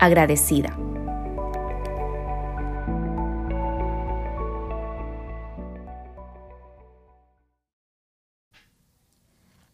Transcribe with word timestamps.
agradecida. 0.00 0.76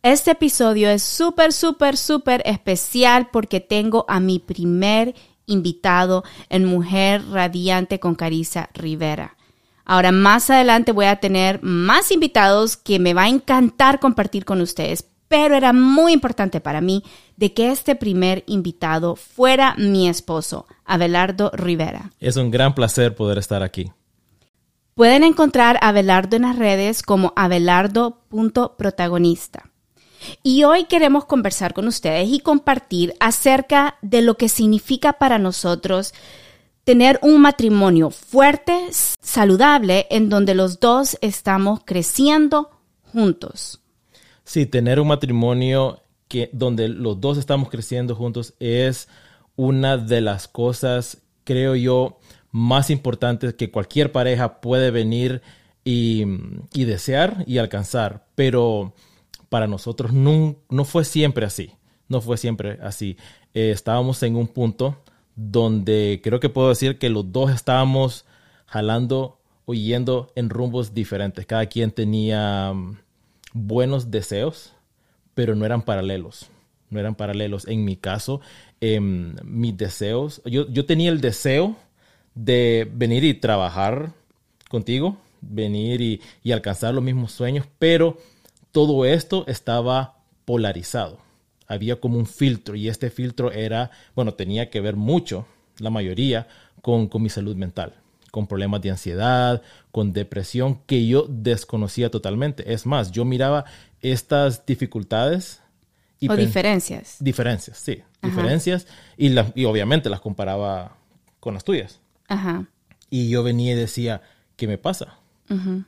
Este 0.02 0.30
episodio 0.30 0.88
es 0.88 1.02
súper, 1.02 1.52
súper, 1.52 1.96
súper 1.96 2.40
especial 2.44 3.28
porque 3.32 3.58
tengo 3.58 4.04
a 4.06 4.20
mi 4.20 4.38
primer 4.38 5.16
invitado 5.46 6.22
en 6.48 6.64
Mujer 6.64 7.24
Radiante 7.28 7.98
con 7.98 8.14
Carissa 8.14 8.70
Rivera. 8.72 9.36
Ahora 9.84 10.12
más 10.12 10.48
adelante 10.50 10.92
voy 10.92 11.06
a 11.06 11.16
tener 11.16 11.60
más 11.62 12.12
invitados 12.12 12.76
que 12.76 13.00
me 13.00 13.14
va 13.14 13.24
a 13.24 13.28
encantar 13.28 13.98
compartir 13.98 14.44
con 14.44 14.60
ustedes, 14.60 15.08
pero 15.28 15.56
era 15.56 15.72
muy 15.72 16.12
importante 16.12 16.60
para 16.60 16.80
mí 16.80 17.02
de 17.36 17.52
que 17.52 17.70
este 17.70 17.94
primer 17.96 18.42
invitado 18.46 19.16
fuera 19.16 19.74
mi 19.76 20.08
esposo, 20.08 20.66
Abelardo 20.84 21.50
Rivera. 21.52 22.12
Es 22.20 22.36
un 22.36 22.50
gran 22.50 22.74
placer 22.74 23.14
poder 23.14 23.38
estar 23.38 23.62
aquí. 23.62 23.92
Pueden 24.94 25.24
encontrar 25.24 25.78
a 25.82 25.88
Abelardo 25.88 26.36
en 26.36 26.42
las 26.42 26.56
redes 26.56 27.02
como 27.02 27.32
abelardo.protagonista. 27.36 29.70
Y 30.42 30.64
hoy 30.64 30.84
queremos 30.84 31.26
conversar 31.26 31.74
con 31.74 31.86
ustedes 31.86 32.30
y 32.30 32.40
compartir 32.40 33.14
acerca 33.20 33.98
de 34.00 34.22
lo 34.22 34.38
que 34.38 34.48
significa 34.48 35.12
para 35.14 35.38
nosotros 35.38 36.14
tener 36.84 37.18
un 37.22 37.40
matrimonio 37.40 38.10
fuerte, 38.10 38.88
saludable, 38.90 40.06
en 40.08 40.28
donde 40.28 40.54
los 40.54 40.80
dos 40.80 41.18
estamos 41.20 41.80
creciendo 41.84 42.70
juntos. 43.12 43.80
Sí, 44.46 44.64
tener 44.64 45.00
un 45.00 45.08
matrimonio 45.08 46.04
que 46.28 46.50
donde 46.52 46.88
los 46.88 47.20
dos 47.20 47.36
estamos 47.36 47.68
creciendo 47.68 48.14
juntos 48.14 48.54
es 48.60 49.08
una 49.56 49.96
de 49.96 50.20
las 50.20 50.46
cosas, 50.46 51.22
creo 51.42 51.74
yo, 51.74 52.20
más 52.52 52.90
importantes 52.90 53.54
que 53.54 53.72
cualquier 53.72 54.12
pareja 54.12 54.60
puede 54.60 54.92
venir 54.92 55.42
y, 55.82 56.24
desear 56.72 57.42
y 57.48 57.58
alcanzar. 57.58 58.24
Pero 58.36 58.94
para 59.48 59.66
nosotros 59.66 60.12
no, 60.12 60.54
no, 60.70 60.84
fue 60.84 61.04
siempre 61.04 61.44
así. 61.44 61.72
No 62.08 62.20
fue 62.20 62.36
siempre 62.36 62.78
así. 62.82 63.16
Eh, 63.52 63.72
estábamos 63.72 64.22
en 64.22 64.36
un 64.36 64.46
punto 64.46 64.96
donde 65.34 66.20
creo 66.22 66.38
que 66.38 66.50
puedo 66.50 66.68
decir 66.68 66.98
que 66.98 67.10
los 67.10 67.32
dos 67.32 67.50
estábamos 67.50 68.26
jalando 68.66 69.40
o 69.64 69.74
yendo 69.74 70.30
en 70.36 70.50
rumbos 70.50 70.94
diferentes. 70.94 71.46
Cada 71.46 71.66
quien 71.66 71.90
tenía 71.90 72.72
buenos 73.56 74.10
deseos, 74.10 74.72
pero 75.34 75.54
no 75.54 75.64
eran 75.64 75.82
paralelos. 75.82 76.50
No 76.90 77.00
eran 77.00 77.14
paralelos. 77.14 77.66
En 77.66 77.84
mi 77.84 77.96
caso, 77.96 78.40
em, 78.80 79.34
mis 79.42 79.76
deseos, 79.76 80.42
yo, 80.44 80.68
yo 80.68 80.84
tenía 80.86 81.10
el 81.10 81.20
deseo 81.20 81.76
de 82.34 82.88
venir 82.92 83.24
y 83.24 83.34
trabajar 83.34 84.12
contigo, 84.68 85.16
venir 85.40 86.00
y, 86.00 86.20
y 86.42 86.52
alcanzar 86.52 86.94
los 86.94 87.02
mismos 87.02 87.32
sueños, 87.32 87.66
pero 87.78 88.18
todo 88.72 89.04
esto 89.04 89.44
estaba 89.48 90.18
polarizado. 90.44 91.18
Había 91.66 91.96
como 92.00 92.18
un 92.18 92.26
filtro 92.26 92.76
y 92.76 92.88
este 92.88 93.10
filtro 93.10 93.50
era, 93.50 93.90
bueno, 94.14 94.34
tenía 94.34 94.70
que 94.70 94.80
ver 94.80 94.96
mucho, 94.96 95.46
la 95.78 95.90
mayoría, 95.90 96.46
con, 96.82 97.08
con 97.08 97.22
mi 97.22 97.28
salud 97.28 97.56
mental 97.56 97.94
con 98.36 98.46
problemas 98.46 98.82
de 98.82 98.90
ansiedad, 98.90 99.62
con 99.92 100.12
depresión, 100.12 100.82
que 100.84 101.06
yo 101.06 101.24
desconocía 101.26 102.10
totalmente. 102.10 102.70
Es 102.70 102.84
más, 102.84 103.10
yo 103.10 103.24
miraba 103.24 103.64
estas 104.02 104.66
dificultades. 104.66 105.62
Y 106.20 106.28
o 106.28 106.36
diferencias. 106.36 107.16
Diferencias, 107.18 107.78
sí. 107.78 108.02
Diferencias. 108.22 108.88
Y, 109.16 109.34
y 109.54 109.64
obviamente 109.64 110.10
las 110.10 110.20
comparaba 110.20 110.98
con 111.40 111.54
las 111.54 111.64
tuyas. 111.64 111.98
Ajá. 112.28 112.66
Y 113.08 113.30
yo 113.30 113.42
venía 113.42 113.72
y 113.72 113.76
decía, 113.76 114.20
¿qué 114.56 114.66
me 114.66 114.76
pasa? 114.76 115.14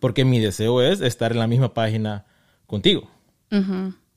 Porque 0.00 0.24
mi 0.24 0.40
deseo 0.40 0.80
es 0.80 1.02
estar 1.02 1.32
en 1.32 1.40
la 1.40 1.48
misma 1.48 1.74
página 1.74 2.24
contigo. 2.66 3.10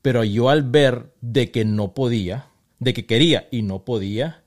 Pero 0.02 0.24
yo 0.24 0.50
al 0.50 0.64
ver 0.64 1.12
de 1.20 1.52
que 1.52 1.66
no 1.66 1.94
podía, 1.94 2.46
de 2.80 2.94
que 2.94 3.06
quería 3.06 3.50
y 3.52 3.62
no 3.62 3.84
podía, 3.84 4.41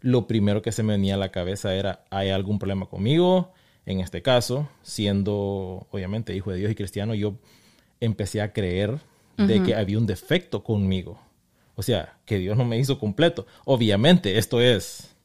lo 0.00 0.26
primero 0.26 0.62
que 0.62 0.72
se 0.72 0.82
me 0.82 0.94
venía 0.94 1.14
a 1.14 1.18
la 1.18 1.30
cabeza 1.30 1.74
era, 1.74 2.04
¿hay 2.10 2.30
algún 2.30 2.58
problema 2.58 2.86
conmigo? 2.86 3.52
En 3.86 4.00
este 4.00 4.22
caso, 4.22 4.68
siendo 4.82 5.86
obviamente 5.90 6.34
hijo 6.34 6.50
de 6.50 6.58
Dios 6.58 6.70
y 6.70 6.74
cristiano, 6.74 7.14
yo 7.14 7.34
empecé 8.00 8.40
a 8.40 8.52
creer 8.52 9.00
de 9.36 9.62
que 9.62 9.74
había 9.74 9.96
un 9.96 10.06
defecto 10.06 10.62
conmigo. 10.62 11.18
O 11.74 11.82
sea, 11.82 12.18
que 12.26 12.38
Dios 12.38 12.58
no 12.58 12.66
me 12.66 12.78
hizo 12.78 12.98
completo. 12.98 13.46
Obviamente, 13.64 14.36
esto 14.36 14.60
es 14.60 15.16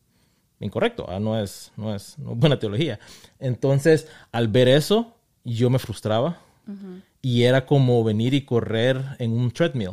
incorrecto, 0.62 1.06
¿ah? 1.10 1.20
no, 1.20 1.38
es, 1.38 1.74
no, 1.76 1.94
es, 1.94 2.16
buena 2.18 2.58
teología. 2.60 3.00
Entonces, 3.40 4.08
al 4.32 4.48
ver 4.48 4.70
eso, 4.70 5.14
yo 5.44 5.70
me 5.70 5.80
frustraba 5.80 6.40
y 7.22 7.44
era 7.44 7.66
como 7.66 8.04
venir 8.04 8.34
y 8.34 8.42
correr 8.42 9.04
en 9.20 9.34
un 9.34 9.52
treadmill. 9.52 9.92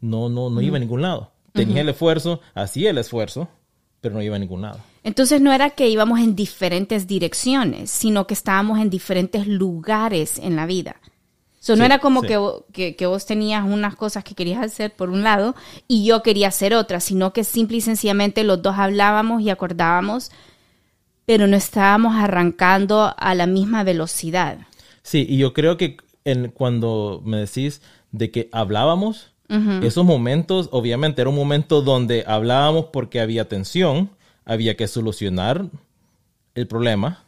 No, 0.00 0.28
no, 0.28 0.48
no 0.48 0.60
iba 0.60 0.76
a 0.76 0.80
ningún 0.80 1.02
lado. 1.02 1.32
Tenía 1.52 1.80
el 1.80 1.88
esfuerzo, 1.88 2.40
hacía 2.54 2.90
el 2.90 2.98
esfuerzo, 2.98 3.48
pero 4.00 4.14
no 4.14 4.22
iba 4.22 4.36
a 4.36 4.38
ningún 4.38 4.62
lado. 4.62 4.78
Entonces 5.02 5.40
no 5.40 5.52
era 5.52 5.70
que 5.70 5.88
íbamos 5.88 6.20
en 6.20 6.34
diferentes 6.34 7.06
direcciones, 7.06 7.90
sino 7.90 8.26
que 8.26 8.34
estábamos 8.34 8.80
en 8.80 8.90
diferentes 8.90 9.46
lugares 9.46 10.38
en 10.38 10.56
la 10.56 10.66
vida. 10.66 10.96
So, 11.66 11.74
no 11.74 11.84
era 11.84 11.98
como 11.98 12.22
que, 12.22 12.94
que, 12.94 13.06
vos 13.06 13.26
tenías 13.26 13.64
unas 13.64 13.96
cosas 13.96 14.22
que 14.22 14.36
querías 14.36 14.62
hacer 14.62 14.94
por 14.94 15.10
un 15.10 15.24
lado 15.24 15.56
y 15.88 16.04
yo 16.04 16.22
quería 16.22 16.46
hacer 16.46 16.74
otras, 16.74 17.02
sino 17.02 17.32
que 17.32 17.42
simple 17.42 17.78
y 17.78 17.80
sencillamente 17.80 18.44
los 18.44 18.62
dos 18.62 18.76
hablábamos 18.78 19.42
y 19.42 19.50
acordábamos, 19.50 20.30
pero 21.24 21.48
no 21.48 21.56
estábamos 21.56 22.14
arrancando 22.14 23.12
a 23.16 23.34
la 23.34 23.48
misma 23.48 23.82
velocidad. 23.82 24.58
Sí, 25.02 25.26
y 25.28 25.38
yo 25.38 25.52
creo 25.52 25.76
que 25.76 25.96
en, 26.24 26.52
cuando 26.52 27.20
me 27.24 27.38
decís 27.38 27.82
de 28.12 28.30
que 28.30 28.48
hablábamos, 28.52 29.32
esos 29.48 30.04
momentos, 30.04 30.68
obviamente, 30.72 31.20
era 31.20 31.30
un 31.30 31.36
momento 31.36 31.82
donde 31.82 32.24
hablábamos 32.26 32.86
porque 32.86 33.20
había 33.20 33.48
tensión, 33.48 34.10
había 34.44 34.76
que 34.76 34.88
solucionar 34.88 35.66
el 36.54 36.66
problema, 36.66 37.24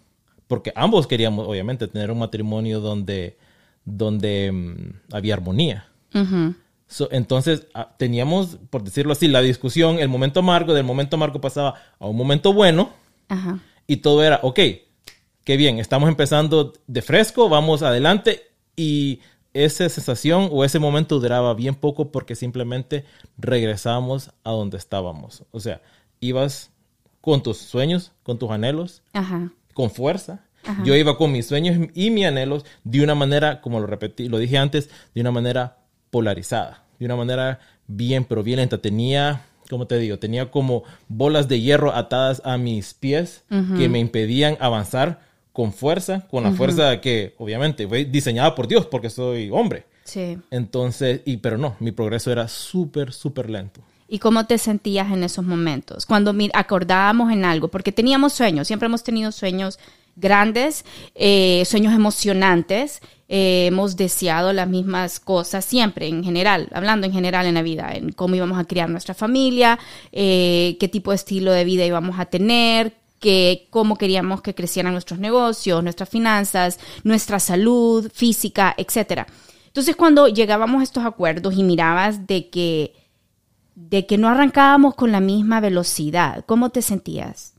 porque 0.46 0.72
ambos 0.74 1.06
queríamos, 1.06 1.46
obviamente, 1.46 1.86
tener 1.86 2.10
un 2.10 2.18
matrimonio 2.18 2.80
donde, 2.80 3.36
donde 3.84 4.50
mm, 4.52 5.14
había 5.14 5.34
armonía. 5.34 5.86
entonces, 7.10 7.66
ah, 7.74 7.94
teníamos, 7.98 8.58
por 8.70 8.82
decirlo 8.82 9.12
así, 9.12 9.28
la 9.28 9.42
discusión, 9.42 9.98
el 9.98 10.08
momento 10.08 10.40
amargo, 10.40 10.74
del 10.74 10.84
momento 10.84 11.16
amargo 11.16 11.40
pasaba 11.40 11.74
a 11.98 12.06
un 12.06 12.16
momento 12.16 12.52
bueno, 12.52 12.90
y 13.86 13.98
todo 13.98 14.24
era, 14.24 14.40
ok, 14.42 14.58
qué 15.44 15.56
bien, 15.56 15.78
estamos 15.78 16.08
empezando 16.08 16.72
de 16.86 17.02
fresco, 17.02 17.48
vamos 17.48 17.82
adelante, 17.82 18.48
y 18.74 19.20
esa 19.54 19.88
sensación 19.88 20.48
o 20.52 20.64
ese 20.64 20.78
momento 20.78 21.18
duraba 21.20 21.54
bien 21.54 21.74
poco 21.74 22.10
porque 22.12 22.34
simplemente 22.34 23.04
regresamos 23.38 24.30
a 24.44 24.50
donde 24.50 24.76
estábamos. 24.76 25.44
O 25.50 25.60
sea, 25.60 25.80
ibas 26.20 26.70
con 27.20 27.42
tus 27.42 27.58
sueños, 27.58 28.12
con 28.22 28.38
tus 28.38 28.50
anhelos, 28.50 29.02
Ajá. 29.12 29.52
con 29.74 29.90
fuerza. 29.90 30.44
Yo 30.84 30.94
iba 30.94 31.16
con 31.16 31.32
mis 31.32 31.46
sueños 31.46 31.88
y 31.94 32.10
mis 32.10 32.26
anhelos 32.26 32.66
de 32.84 33.02
una 33.02 33.14
manera, 33.14 33.62
como 33.62 33.80
lo 33.80 33.86
repetí, 33.86 34.28
lo 34.28 34.38
dije 34.38 34.58
antes, 34.58 34.90
de 35.14 35.20
una 35.22 35.30
manera 35.30 35.78
polarizada, 36.10 36.84
de 36.98 37.06
una 37.06 37.16
manera 37.16 37.60
bien, 37.86 38.24
pero 38.24 38.42
bien 38.42 38.58
lenta. 38.58 38.76
Tenía, 38.76 39.46
como 39.70 39.86
te 39.86 39.98
digo, 39.98 40.18
tenía 40.18 40.50
como 40.50 40.82
bolas 41.08 41.48
de 41.48 41.60
hierro 41.60 41.94
atadas 41.94 42.42
a 42.44 42.58
mis 42.58 42.92
pies 42.92 43.44
que 43.78 43.88
me 43.88 43.98
impedían 43.98 44.58
avanzar 44.60 45.20
con 45.58 45.72
fuerza, 45.72 46.24
con 46.30 46.44
la 46.44 46.52
fuerza 46.52 47.00
que 47.00 47.34
obviamente 47.36 47.88
fue 47.88 48.04
diseñada 48.04 48.54
por 48.54 48.68
Dios 48.68 48.86
porque 48.86 49.10
soy 49.10 49.50
hombre. 49.50 49.86
Sí. 50.04 50.38
Entonces, 50.52 51.22
y 51.24 51.38
pero 51.38 51.58
no, 51.58 51.74
mi 51.80 51.90
progreso 51.90 52.30
era 52.30 52.46
súper, 52.46 53.12
súper 53.12 53.50
lento. 53.50 53.80
¿Y 54.06 54.20
cómo 54.20 54.46
te 54.46 54.56
sentías 54.56 55.10
en 55.10 55.24
esos 55.24 55.44
momentos? 55.44 56.06
Cuando 56.06 56.32
acordábamos 56.54 57.32
en 57.32 57.44
algo, 57.44 57.66
porque 57.66 57.90
teníamos 57.90 58.34
sueños, 58.34 58.68
siempre 58.68 58.86
hemos 58.86 59.02
tenido 59.02 59.32
sueños 59.32 59.80
grandes, 60.14 60.84
eh, 61.16 61.64
sueños 61.66 61.92
emocionantes, 61.92 63.00
eh, 63.28 63.66
hemos 63.66 63.96
deseado 63.96 64.52
las 64.52 64.68
mismas 64.68 65.18
cosas 65.18 65.64
siempre, 65.64 66.06
en 66.06 66.22
general, 66.22 66.68
hablando 66.70 67.04
en 67.04 67.12
general 67.12 67.46
en 67.46 67.54
la 67.54 67.62
vida, 67.62 67.94
en 67.94 68.12
cómo 68.12 68.36
íbamos 68.36 68.60
a 68.60 68.64
criar 68.64 68.88
nuestra 68.88 69.12
familia, 69.12 69.76
eh, 70.12 70.76
qué 70.78 70.86
tipo 70.86 71.10
de 71.10 71.16
estilo 71.16 71.50
de 71.50 71.64
vida 71.64 71.84
íbamos 71.84 72.20
a 72.20 72.26
tener, 72.26 72.94
que, 73.18 73.66
cómo 73.70 73.96
queríamos 73.96 74.42
que 74.42 74.54
crecieran 74.54 74.92
nuestros 74.92 75.18
negocios, 75.18 75.82
nuestras 75.82 76.08
finanzas, 76.08 76.78
nuestra 77.04 77.40
salud 77.40 78.10
física, 78.12 78.74
etcétera. 78.76 79.26
Entonces, 79.66 79.96
cuando 79.96 80.28
llegábamos 80.28 80.80
a 80.80 80.84
estos 80.84 81.04
acuerdos 81.04 81.54
y 81.56 81.62
mirabas 81.62 82.26
de 82.26 82.48
que 82.48 82.94
de 83.78 84.06
que 84.06 84.18
no 84.18 84.28
arrancábamos 84.28 84.96
con 84.96 85.12
la 85.12 85.20
misma 85.20 85.60
velocidad. 85.60 86.44
¿Cómo 86.46 86.70
te 86.70 86.82
sentías? 86.82 87.54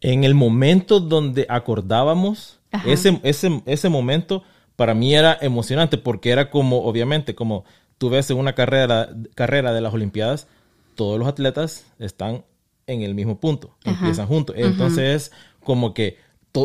En 0.00 0.22
el 0.22 0.34
momento 0.34 1.00
donde 1.00 1.46
acordábamos, 1.48 2.60
ese, 2.86 3.20
ese, 3.24 3.60
ese 3.66 3.88
momento 3.88 4.44
para 4.76 4.94
mí 4.94 5.14
era 5.14 5.36
emocionante 5.40 5.98
porque 5.98 6.30
era 6.30 6.48
como, 6.48 6.84
obviamente, 6.84 7.34
como 7.34 7.64
tú 7.98 8.08
ves 8.08 8.30
en 8.30 8.38
una 8.38 8.54
carrera, 8.54 9.08
carrera 9.34 9.72
de 9.72 9.80
las 9.80 9.92
Olimpiadas, 9.92 10.46
todos 10.94 11.18
los 11.18 11.26
atletas 11.26 11.86
están 11.98 12.44
en 12.86 13.02
el 13.02 13.14
mismo 13.14 13.38
punto, 13.40 13.76
Ajá. 13.84 13.90
empiezan 13.92 14.26
juntos. 14.26 14.56
Entonces, 14.58 15.32
como 15.64 15.94
que 15.94 16.18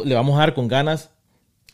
le 0.06 0.16
vamos 0.16 0.36
a 0.36 0.40
dar 0.40 0.54
con 0.54 0.68
ganas, 0.68 1.12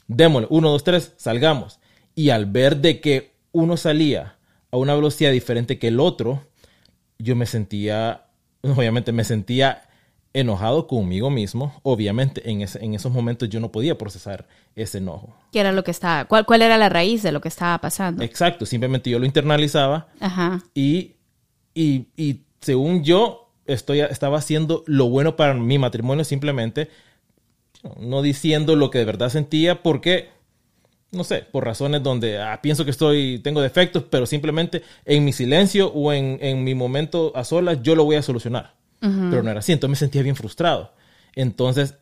démosle, 0.07 0.47
uno, 0.51 0.69
dos, 0.69 0.83
tres, 0.83 1.13
salgamos. 1.17 1.79
Y 2.15 2.29
al 2.29 2.45
ver 2.45 2.77
de 2.77 2.99
que 3.01 3.33
uno 3.51 3.77
salía 3.77 4.37
a 4.71 4.77
una 4.77 4.95
velocidad 4.95 5.31
diferente 5.31 5.79
que 5.79 5.87
el 5.87 5.99
otro, 5.99 6.43
yo 7.19 7.35
me 7.35 7.45
sentía, 7.45 8.25
obviamente 8.61 9.11
me 9.11 9.23
sentía 9.23 9.83
enojado 10.35 10.87
conmigo 10.87 11.29
mismo. 11.29 11.79
Obviamente 11.83 12.49
en, 12.49 12.61
ese- 12.61 12.83
en 12.83 12.95
esos 12.95 13.11
momentos 13.11 13.49
yo 13.49 13.59
no 13.59 13.71
podía 13.71 13.97
procesar 13.97 14.47
ese 14.75 14.97
enojo. 14.97 15.35
¿Qué 15.51 15.59
era 15.59 15.71
lo 15.71 15.83
que 15.83 15.91
estaba? 15.91 16.25
¿Cuál, 16.25 16.45
cuál 16.45 16.63
era 16.63 16.77
la 16.77 16.89
raíz 16.89 17.21
de 17.21 17.31
lo 17.31 17.39
que 17.39 17.49
estaba 17.49 17.77
pasando? 17.79 18.23
Exacto, 18.23 18.65
simplemente 18.65 19.09
yo 19.11 19.19
lo 19.19 19.25
internalizaba 19.27 20.07
Ajá. 20.19 20.63
y, 20.73 21.13
y, 21.75 22.07
y 22.17 22.41
según 22.61 23.03
yo 23.03 23.42
estoy, 23.65 24.01
estaba 24.01 24.37
haciendo 24.37 24.83
lo 24.87 25.09
bueno 25.09 25.35
para 25.35 25.53
mi 25.53 25.77
matrimonio 25.77 26.23
simplemente, 26.23 26.89
no 27.97 28.21
diciendo 28.21 28.75
lo 28.75 28.89
que 28.89 28.99
de 28.99 29.05
verdad 29.05 29.29
sentía 29.29 29.83
porque, 29.83 30.29
no 31.11 31.23
sé, 31.23 31.45
por 31.51 31.65
razones 31.65 32.03
donde 32.03 32.39
ah, 32.39 32.59
pienso 32.61 32.85
que 32.85 32.91
estoy, 32.91 33.39
tengo 33.39 33.61
defectos, 33.61 34.03
pero 34.09 34.25
simplemente 34.25 34.83
en 35.05 35.25
mi 35.25 35.33
silencio 35.33 35.87
o 35.87 36.13
en, 36.13 36.37
en 36.41 36.63
mi 36.63 36.75
momento 36.75 37.31
a 37.35 37.43
solas 37.43 37.81
yo 37.81 37.95
lo 37.95 38.05
voy 38.05 38.15
a 38.15 38.21
solucionar. 38.21 38.75
Pero 38.99 39.43
no 39.43 39.49
era 39.49 39.59
así, 39.59 39.73
entonces 39.73 39.89
me 39.89 39.97
sentía 39.97 40.23
bien 40.23 40.37
frustrado. 40.37 40.93
Entonces 41.35 41.95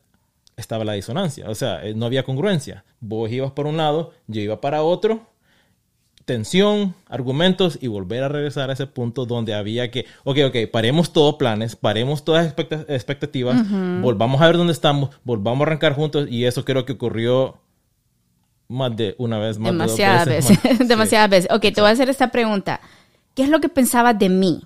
estaba 0.55 0.85
la 0.85 0.93
disonancia, 0.93 1.49
o 1.49 1.55
sea, 1.55 1.83
eh, 1.83 1.95
no 1.95 2.05
había 2.05 2.21
congruencia. 2.21 2.85
Vos 2.99 3.31
ibas 3.31 3.53
por 3.53 3.65
un 3.65 3.77
lado, 3.77 4.11
yo 4.27 4.39
iba 4.39 4.61
para 4.61 4.83
otro, 4.83 5.30
tensión, 6.31 6.95
argumentos 7.09 7.77
y 7.81 7.87
volver 7.87 8.23
a 8.23 8.29
regresar 8.29 8.69
a 8.69 8.73
ese 8.73 8.87
punto 8.87 9.25
donde 9.25 9.53
había 9.53 9.91
que, 9.91 10.05
ok, 10.23 10.37
ok, 10.47 10.55
paremos 10.71 11.11
todos 11.11 11.35
planes, 11.35 11.75
paremos 11.75 12.23
todas 12.23 12.45
expecta- 12.45 12.85
expectativas, 12.87 13.61
volvamos 14.01 14.41
a 14.41 14.47
ver 14.47 14.55
dónde 14.57 14.71
estamos, 14.73 15.09
volvamos 15.25 15.59
a 15.61 15.63
arrancar 15.67 15.93
juntos 15.93 16.27
y 16.29 16.45
eso 16.45 16.63
creo 16.63 16.85
que 16.85 16.93
ocurrió 16.93 17.57
más 18.69 18.95
de 18.95 19.15
una 19.17 19.37
vez, 19.39 19.59
más 19.59 19.73
Demasiadas 19.73 20.25
de 20.25 20.35
dos 20.35 20.47
veces. 20.47 20.63
veces. 20.63 20.79
más. 20.79 20.87
Demasiadas 20.93 21.29
veces. 21.29 21.51
Ok, 21.51 21.61
te 21.61 21.81
voy 21.81 21.89
a 21.89 21.93
hacer 21.93 22.09
esta 22.09 22.31
pregunta. 22.31 22.79
¿Qué 23.35 23.43
es 23.43 23.49
lo 23.49 23.59
que 23.59 23.67
pensabas 23.69 24.17
de 24.17 24.29
mí? 24.29 24.61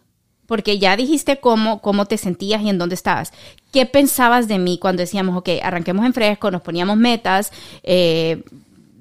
Porque 0.46 0.78
ya 0.78 0.96
dijiste 0.96 1.40
cómo, 1.40 1.82
cómo 1.82 2.06
te 2.06 2.18
sentías 2.20 2.62
y 2.62 2.70
en 2.70 2.78
dónde 2.78 2.94
estabas. 2.94 3.34
¿Qué 3.74 3.88
pensabas 3.88 4.48
de 4.48 4.60
mí 4.60 4.78
cuando 4.80 5.02
decíamos, 5.02 5.36
ok, 5.38 5.50
arranquemos 5.64 6.06
en 6.06 6.14
fresco, 6.14 6.52
nos 6.52 6.62
poníamos 6.62 6.98
metas, 6.98 7.52
eh, 7.82 8.44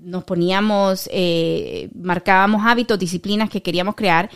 nos 0.05 0.25
poníamos, 0.25 1.09
eh, 1.13 1.91
marcábamos 1.95 2.63
hábitos, 2.65 2.99
disciplinas 2.99 3.51
que 3.51 3.63
queríamos 3.63 3.95
crear 3.95 4.31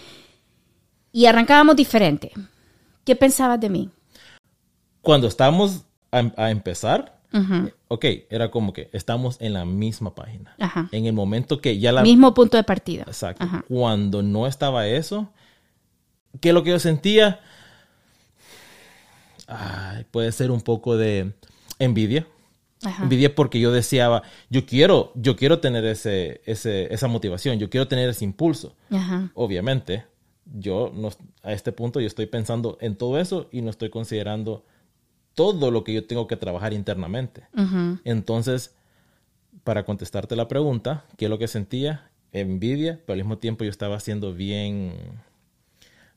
y 1.12 1.26
arrancábamos 1.26 1.76
diferente? 1.76 2.32
¿Qué 3.04 3.14
pensabas 3.16 3.60
de 3.60 3.68
mí? 3.68 3.90
Cuando 5.02 5.26
estábamos 5.28 5.84
a, 6.10 6.30
a 6.36 6.50
empezar, 6.50 7.20
ok, 7.88 8.04
era 8.30 8.50
como 8.50 8.72
que 8.72 8.90
estamos 8.92 9.36
en 9.40 9.52
la 9.52 9.64
misma 9.64 10.14
página. 10.14 10.54
Ajá. 10.58 10.88
En 10.92 11.06
el 11.06 11.12
momento 11.12 11.60
que 11.60 11.78
ya 11.78 11.92
la... 11.92 12.02
Mismo 12.02 12.34
punto 12.34 12.56
de 12.56 12.64
partida. 12.64 13.04
Exacto. 13.06 13.44
Ajá. 13.44 13.64
Cuando 13.68 14.22
no 14.22 14.46
estaba 14.46 14.86
eso, 14.86 15.30
¿qué 16.40 16.48
es 16.48 16.54
lo 16.54 16.62
que 16.62 16.70
yo 16.70 16.78
sentía? 16.78 17.40
Ay, 19.46 20.04
puede 20.10 20.32
ser 20.32 20.50
un 20.50 20.60
poco 20.60 20.96
de 20.96 21.32
envidia. 21.78 22.26
Ajá. 22.84 23.02
Envidia 23.02 23.34
porque 23.34 23.58
yo 23.58 23.72
deseaba, 23.72 24.22
yo 24.50 24.64
quiero, 24.64 25.12
yo 25.14 25.36
quiero 25.36 25.58
tener 25.58 25.84
ese, 25.84 26.42
ese, 26.44 26.92
esa 26.92 27.08
motivación, 27.08 27.58
yo 27.58 27.70
quiero 27.70 27.88
tener 27.88 28.08
ese 28.08 28.24
impulso. 28.24 28.76
Ajá. 28.90 29.30
Obviamente, 29.34 30.04
yo 30.54 30.92
no, 30.94 31.10
a 31.42 31.52
este 31.52 31.72
punto 31.72 32.00
yo 32.00 32.06
estoy 32.06 32.26
pensando 32.26 32.78
en 32.80 32.96
todo 32.96 33.18
eso 33.18 33.48
y 33.52 33.62
no 33.62 33.70
estoy 33.70 33.90
considerando 33.90 34.64
todo 35.34 35.70
lo 35.70 35.84
que 35.84 35.92
yo 35.92 36.06
tengo 36.06 36.26
que 36.26 36.36
trabajar 36.36 36.72
internamente. 36.72 37.44
Ujú. 37.56 37.98
Entonces, 38.04 38.74
para 39.64 39.84
contestarte 39.84 40.34
la 40.34 40.48
pregunta, 40.48 41.04
¿qué 41.16 41.26
es 41.26 41.30
lo 41.30 41.38
que 41.38 41.48
sentía? 41.48 42.10
Envidia, 42.32 43.00
pero 43.06 43.14
al 43.14 43.20
mismo 43.20 43.38
tiempo 43.38 43.64
yo 43.64 43.70
estaba 43.70 44.00
siendo 44.00 44.34
bien, 44.34 44.94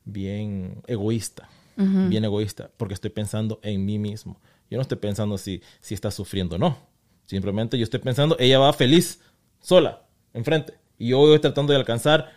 bien 0.06 0.81
egoísta, 0.88 1.50
bien 1.76 2.24
egoísta, 2.26 2.69
porque 2.78 2.94
estoy 2.94 3.12
pensando 3.12 3.59
en 3.64 3.85
mí 3.85 3.97
mismo. 3.97 4.38
Yo 4.71 4.78
no 4.78 4.83
estoy 4.83 4.97
pensando 4.97 5.37
si, 5.37 5.61
si 5.81 5.94
está 5.94 6.09
sufriendo 6.09 6.56
o 6.56 6.57
no. 6.57 6.78
Simplemente 7.25 7.78
yo 7.78 7.83
estoy 7.83 7.99
pensando, 7.99 8.37
ella 8.40 8.57
va 8.57 8.71
feliz, 8.71 9.19
sola, 9.59 10.04
enfrente. 10.33 10.73
Y 10.97 11.09
yo 11.09 11.18
voy 11.18 11.37
tratando 11.40 11.73
de 11.73 11.80
alcanzar, 11.80 12.31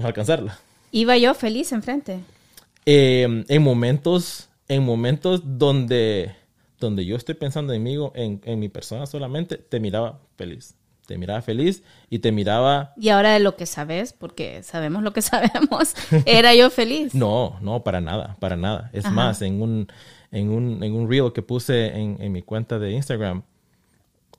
alcanzarla. 0.00 0.56
Iba 0.92 1.18
yo 1.18 1.34
feliz 1.34 1.72
enfrente. 1.72 2.20
Eh, 2.86 3.44
en 3.48 3.62
momentos, 3.62 4.48
en 4.68 4.84
momentos 4.84 5.42
donde, 5.44 6.32
donde 6.78 7.04
yo 7.04 7.16
estoy 7.16 7.34
pensando 7.34 7.72
en 7.72 7.82
mí, 7.82 7.96
en, 8.14 8.40
en 8.44 8.58
mi 8.60 8.68
persona 8.68 9.04
solamente, 9.06 9.56
te 9.56 9.80
miraba 9.80 10.20
feliz. 10.36 10.76
Te 11.06 11.18
miraba 11.18 11.42
feliz 11.42 11.82
y 12.08 12.20
te 12.20 12.30
miraba... 12.30 12.92
Y 12.96 13.08
ahora 13.08 13.32
de 13.32 13.40
lo 13.40 13.56
que 13.56 13.66
sabes, 13.66 14.12
porque 14.12 14.62
sabemos 14.62 15.02
lo 15.02 15.12
que 15.12 15.22
sabemos, 15.22 15.94
era 16.24 16.54
yo 16.54 16.70
feliz. 16.70 17.14
No, 17.14 17.58
no, 17.62 17.82
para 17.82 18.00
nada, 18.00 18.36
para 18.38 18.56
nada. 18.56 18.90
Es 18.92 19.06
Ajá. 19.06 19.14
más, 19.14 19.42
en 19.42 19.60
un, 19.60 19.88
en, 20.30 20.50
un, 20.50 20.82
en 20.82 20.94
un 20.94 21.08
reel 21.08 21.32
que 21.32 21.42
puse 21.42 21.96
en, 21.98 22.16
en 22.20 22.32
mi 22.32 22.42
cuenta 22.42 22.78
de 22.78 22.92
Instagram, 22.92 23.42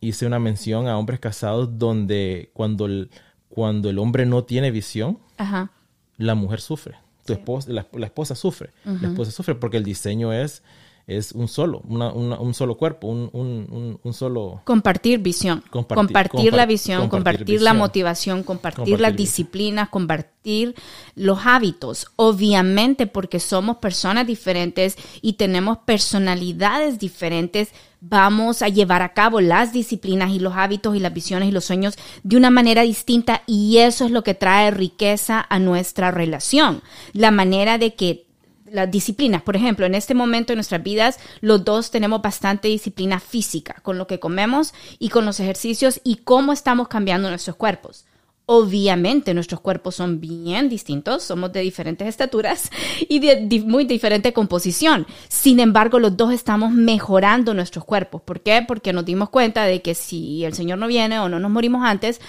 hice 0.02 0.26
una 0.26 0.40
mención 0.40 0.88
a 0.88 0.98
hombres 0.98 1.20
casados 1.20 1.78
donde 1.78 2.52
cuando 2.54 2.86
el, 2.86 3.10
cuando 3.50 3.90
el 3.90 4.00
hombre 4.00 4.26
no 4.26 4.44
tiene 4.44 4.72
visión, 4.72 5.20
Ajá. 5.38 5.72
la 6.18 6.36
mujer 6.36 6.62
sufre. 6.62 6.96
Tu 7.26 7.34
esposa, 7.34 7.72
la, 7.72 7.86
la 7.94 8.06
esposa 8.06 8.34
sufre. 8.34 8.72
La 8.86 9.10
esposa 9.10 9.32
sufre 9.32 9.54
porque 9.56 9.78
el 9.78 9.84
diseño 9.84 10.34
es, 10.34 10.64
es 11.10 11.32
un 11.32 11.48
solo, 11.48 11.82
una- 11.88 12.12
una- 12.14 12.40
un 12.40 12.54
solo 12.54 12.78
cuerpo, 12.78 13.08
un, 13.08 13.30
un- 13.34 14.00
un- 14.04 14.14
solo... 14.14 14.62
Compartir 14.64 15.20
visión. 15.20 15.64
Compartir- 15.72 15.96
compartir 15.96 16.54
la 16.54 16.66
visión, 16.66 17.10
compartir, 17.10 17.40
compartir 17.40 17.62
la 17.62 17.74
motivación, 17.74 18.44
compartir, 18.44 19.00
las 19.02 19.16
disciplinas, 19.16 19.90
compartir 19.90 20.76
los 21.16 21.40
hábitos. 21.46 22.08
Obviamente, 22.16 23.08
porque 23.08 23.40
somos 23.40 23.78
personas 23.78 24.26
diferentes 24.28 24.98
y 25.22 25.34
tenemos 25.34 25.80
personalidades 25.80 27.00
diferentes, 27.00 27.70
vamos 28.02 28.62
a 28.62 28.70
llevar 28.70 29.02
a 29.02 29.14
cabo 29.14 29.42
las 29.42 29.74
disciplinas 29.74 30.32
y 30.32 30.40
los 30.40 30.54
hábitos 30.56 30.96
y 30.96 31.00
las 31.00 31.14
visiones 31.14 31.50
y 31.50 31.52
los 31.52 31.66
sueños 31.66 31.96
de 32.24 32.38
una 32.38 32.50
manera 32.50 32.84
distinta 32.84 33.42
y 33.46 33.78
eso 33.80 34.06
es 34.06 34.12
lo 34.12 34.24
que 34.24 34.34
trae 34.36 34.72
riqueza 34.72 35.46
a 35.50 35.60
nuestra 35.60 36.12
relación. 36.12 36.82
La 37.14 37.32
manera 37.32 37.78
de 37.78 37.96
que 37.96 38.29
las 38.72 38.90
disciplinas, 38.90 39.42
por 39.42 39.56
ejemplo, 39.56 39.86
en 39.86 39.96
este 39.96 40.14
momento 40.14 40.52
de 40.52 40.56
nuestras 40.56 40.84
vidas, 40.84 41.20
los 41.42 41.64
dos 41.64 41.92
tenemos 41.92 42.22
bastante 42.22 42.68
disciplina 42.68 43.20
física 43.20 43.76
con 43.82 43.98
lo 43.98 44.08
que 44.08 44.20
comemos 44.20 44.74
y 44.98 45.10
con 45.10 45.26
los 45.26 45.40
ejercicios 45.40 46.02
y 46.04 46.18
cómo 46.18 46.54
estamos 46.54 46.88
cambiando 46.88 47.30
nuestros 47.30 47.56
cuerpos. 47.56 48.06
Obviamente 48.52 49.36
nuestros 49.36 49.62
cuerpos 49.62 49.94
son 49.94 50.20
bien 50.20 50.70
distintos, 50.70 51.22
somos 51.22 51.54
de 51.54 51.60
diferentes 51.60 52.08
estaturas 52.08 52.72
y 53.08 53.20
de, 53.20 53.64
muy 53.66 53.86
diferente 53.86 54.34
composición. 54.34 55.06
Sin 55.28 55.60
embargo, 55.60 56.00
los 56.00 56.18
dos 56.18 56.34
estamos 56.34 56.72
mejorando 56.72 57.54
nuestros 57.54 57.86
cuerpos. 57.86 58.24
¿Por 58.24 58.42
qué? 58.42 58.64
Porque 58.68 58.92
nos 58.92 59.06
dimos 59.06 59.30
cuenta 59.30 59.66
de 59.66 59.84
que 59.84 59.94
si 59.94 60.44
el 60.46 60.54
Señor 60.54 60.80
no 60.80 60.88
viene 60.88 61.20
o 61.20 61.30
no 61.30 61.40
nos 61.40 61.52
morimos 61.52 61.86
antes, 61.86 62.22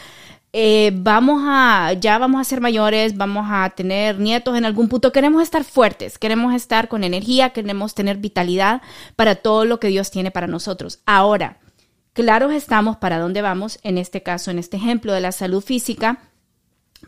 eh, 0.52 0.92
vamos 0.94 1.42
a, 1.46 1.92
ya 1.94 2.18
vamos 2.18 2.40
a 2.40 2.44
ser 2.44 2.60
mayores, 2.60 3.16
vamos 3.16 3.46
a 3.48 3.70
tener 3.70 4.18
nietos 4.18 4.56
en 4.56 4.64
algún 4.64 4.88
punto. 4.88 5.12
Queremos 5.12 5.42
estar 5.42 5.64
fuertes, 5.64 6.18
queremos 6.18 6.54
estar 6.54 6.88
con 6.88 7.04
energía, 7.04 7.50
queremos 7.50 7.94
tener 7.94 8.16
vitalidad 8.18 8.82
para 9.16 9.36
todo 9.36 9.64
lo 9.64 9.80
que 9.80 9.88
Dios 9.88 10.10
tiene 10.10 10.30
para 10.30 10.46
nosotros. 10.46 11.00
Ahora, 11.06 11.58
Claros 12.12 12.52
estamos 12.52 12.96
para 12.96 13.18
dónde 13.18 13.40
vamos, 13.40 13.78
en 13.82 13.96
este 13.96 14.22
caso, 14.22 14.50
en 14.50 14.58
este 14.58 14.76
ejemplo 14.76 15.12
de 15.12 15.20
la 15.20 15.30
salud 15.30 15.62
física, 15.62 16.18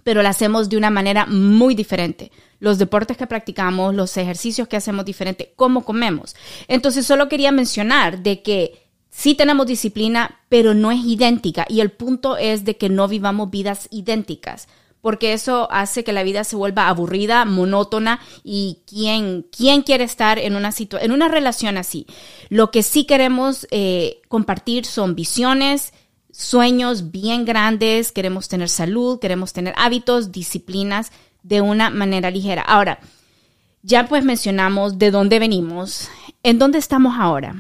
pero 0.05 0.23
la 0.23 0.31
hacemos 0.31 0.69
de 0.69 0.77
una 0.77 0.91
manera 0.91 1.27
muy 1.27 1.75
diferente. 1.75 2.31
Los 2.61 2.79
deportes 2.79 3.17
que 3.17 3.27
practicamos, 3.27 3.95
los 3.95 4.17
ejercicios 4.17 4.69
que 4.69 4.77
hacemos 4.77 5.05
diferente, 5.05 5.53
cómo 5.57 5.85
comemos. 5.85 6.37
Entonces, 6.69 7.05
solo 7.05 7.29
quería 7.29 7.51
mencionar 7.51 8.23
de 8.23 8.43
que 8.43 8.82
sí 9.13 9.37
tenemos 9.37 9.67
disciplina, 9.67 10.41
pero 10.49 10.75
no 10.75 10.91
es 10.91 11.05
idéntica. 11.05 11.65
Y 11.69 11.81
el 11.81 11.93
punto 11.93 12.37
es 12.37 12.65
de 12.65 12.77
que 12.77 12.89
no 12.89 13.07
vivamos 13.07 13.51
vidas 13.51 13.87
idénticas 13.93 14.67
porque 15.03 15.33
eso 15.33 15.69
hace 15.71 16.05
que 16.05 16.13
la 16.13 16.23
vida 16.23 16.45
se 16.45 16.57
vuelva 16.57 16.89
aburrida, 16.89 17.45
monótona 17.45 18.21
y 18.45 18.79
quién, 18.87 19.45
quién 19.55 19.83
quiere 19.83 20.05
estar 20.05 20.39
en 20.39 20.57
una, 20.57 20.71
en 20.79 21.13
una 21.13 21.29
relación 21.29 21.77
así. 21.77 22.07
Lo 22.49 22.71
que 22.71 22.85
sí 22.85 23.05
queremos 23.05 23.67
eh, 23.73 24.23
compartir 24.29 24.87
son 24.87 25.17
visiones, 25.17 25.93
sueños 26.31 27.11
bien 27.11 27.45
grandes, 27.45 28.13
queremos 28.13 28.49
tener 28.49 28.69
salud, 28.69 29.19
queremos 29.19 29.53
tener 29.53 29.75
hábitos, 29.77 30.31
disciplinas 30.31 31.11
de 31.43 31.61
una 31.61 31.91
manera 31.91 32.31
ligera. 32.31 32.63
Ahora, 32.63 33.01
ya 33.83 34.07
pues 34.07 34.25
mencionamos 34.25 34.99
de 34.99 35.11
dónde 35.11 35.41
venimos, 35.41 36.09
¿en 36.45 36.61
dónde 36.61 36.79
estamos 36.79 37.17
ahora? 37.19 37.57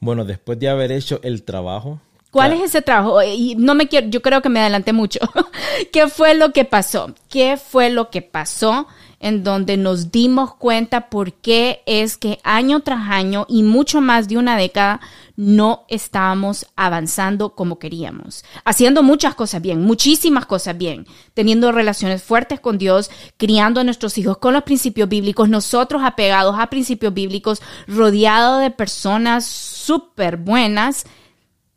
Bueno, 0.00 0.24
después 0.24 0.58
de 0.58 0.68
haber 0.68 0.92
hecho 0.92 1.20
el 1.22 1.42
trabajo 1.42 2.00
¿Cuál 2.36 2.52
es 2.52 2.60
ese 2.60 2.82
trabajo? 2.82 3.22
Y 3.22 3.54
no 3.54 3.74
me 3.74 3.88
quiero, 3.88 4.08
yo 4.08 4.20
creo 4.20 4.42
que 4.42 4.50
me 4.50 4.60
adelanté 4.60 4.92
mucho. 4.92 5.20
¿Qué 5.92 6.06
fue 6.08 6.34
lo 6.34 6.52
que 6.52 6.66
pasó? 6.66 7.14
¿Qué 7.30 7.56
fue 7.56 7.88
lo 7.88 8.10
que 8.10 8.20
pasó 8.20 8.86
en 9.20 9.42
donde 9.44 9.76
nos 9.76 10.12
dimos 10.12 10.54
cuenta 10.54 11.08
por 11.08 11.32
qué 11.32 11.82
es 11.86 12.16
que 12.16 12.38
año 12.44 12.80
tras 12.80 13.10
año 13.10 13.46
y 13.48 13.62
mucho 13.62 14.00
más 14.00 14.28
de 14.28 14.36
una 14.36 14.56
década 14.56 15.00
no 15.36 15.84
estábamos 15.88 16.66
avanzando 16.76 17.54
como 17.54 17.78
queríamos? 17.78 18.44
Haciendo 18.64 19.02
muchas 19.02 19.34
cosas 19.34 19.62
bien, 19.62 19.82
muchísimas 19.82 20.46
cosas 20.46 20.76
bien, 20.76 21.06
teniendo 21.34 21.72
relaciones 21.72 22.22
fuertes 22.22 22.60
con 22.60 22.78
Dios, 22.78 23.10
criando 23.36 23.80
a 23.80 23.84
nuestros 23.84 24.18
hijos 24.18 24.38
con 24.38 24.52
los 24.52 24.64
principios 24.64 25.08
bíblicos, 25.08 25.48
nosotros 25.48 26.02
apegados 26.04 26.56
a 26.58 26.68
principios 26.68 27.14
bíblicos, 27.14 27.62
rodeados 27.86 28.60
de 28.60 28.70
personas 28.70 29.44
súper 29.44 30.36
buenas 30.36 31.06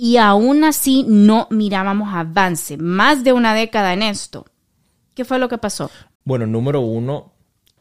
y 0.01 0.15
aún 0.15 0.63
así 0.63 1.03
no 1.07 1.47
mirábamos 1.49 2.13
avance. 2.13 2.77
Más 2.77 3.23
de 3.23 3.33
una 3.33 3.53
década 3.53 3.93
en 3.93 4.01
esto. 4.01 4.45
¿Qué 5.13 5.25
fue 5.25 5.39
lo 5.39 5.49
que 5.49 5.57
pasó? 5.57 5.91
Bueno, 6.29 6.45
número 6.45 6.81
uno, 6.81 7.33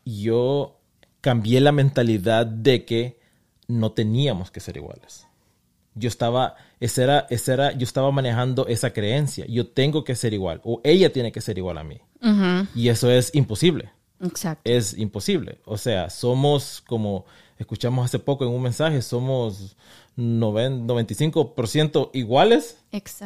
yo 0.07 0.81
cambié 1.21 1.61
la 1.61 1.71
mentalidad 1.71 2.47
de 2.47 2.87
que 2.87 3.21
no 3.67 3.93
teníamos 3.93 4.51
que 4.51 4.61
ser 4.61 4.79
iguales. 4.79 5.27
Yo 5.95 6.09
estaba, 6.09 6.55
esa 6.81 7.03
era, 7.03 7.27
esa 7.29 7.53
era, 7.53 7.73
yo 7.73 7.85
estaba 7.85 8.11
manejando 8.11 8.67
esa 8.67 8.95
creencia. 8.95 9.45
Yo 9.47 9.67
tengo 9.67 10.03
que 10.03 10.17
ser 10.17 10.33
igual 10.33 10.63
o 10.65 10.81
ella 10.83 11.13
tiene 11.13 11.31
que 11.31 11.43
ser 11.43 11.59
igual 11.59 11.77
a 11.77 11.85
mí. 11.85 12.01
Y 12.75 12.89
eso 12.89 13.11
es 13.11 13.35
imposible. 13.35 13.91
Exacto. 14.19 14.63
Es 14.65 14.97
imposible. 14.97 15.61
O 15.67 15.77
sea, 15.77 16.09
somos 16.09 16.83
como 16.87 17.27
escuchamos 17.59 18.07
hace 18.07 18.19
poco 18.19 18.47
en 18.47 18.51
un 18.51 18.63
mensaje, 18.63 19.03
somos 19.03 19.77
95% 20.17 22.11
iguales, 22.15 22.79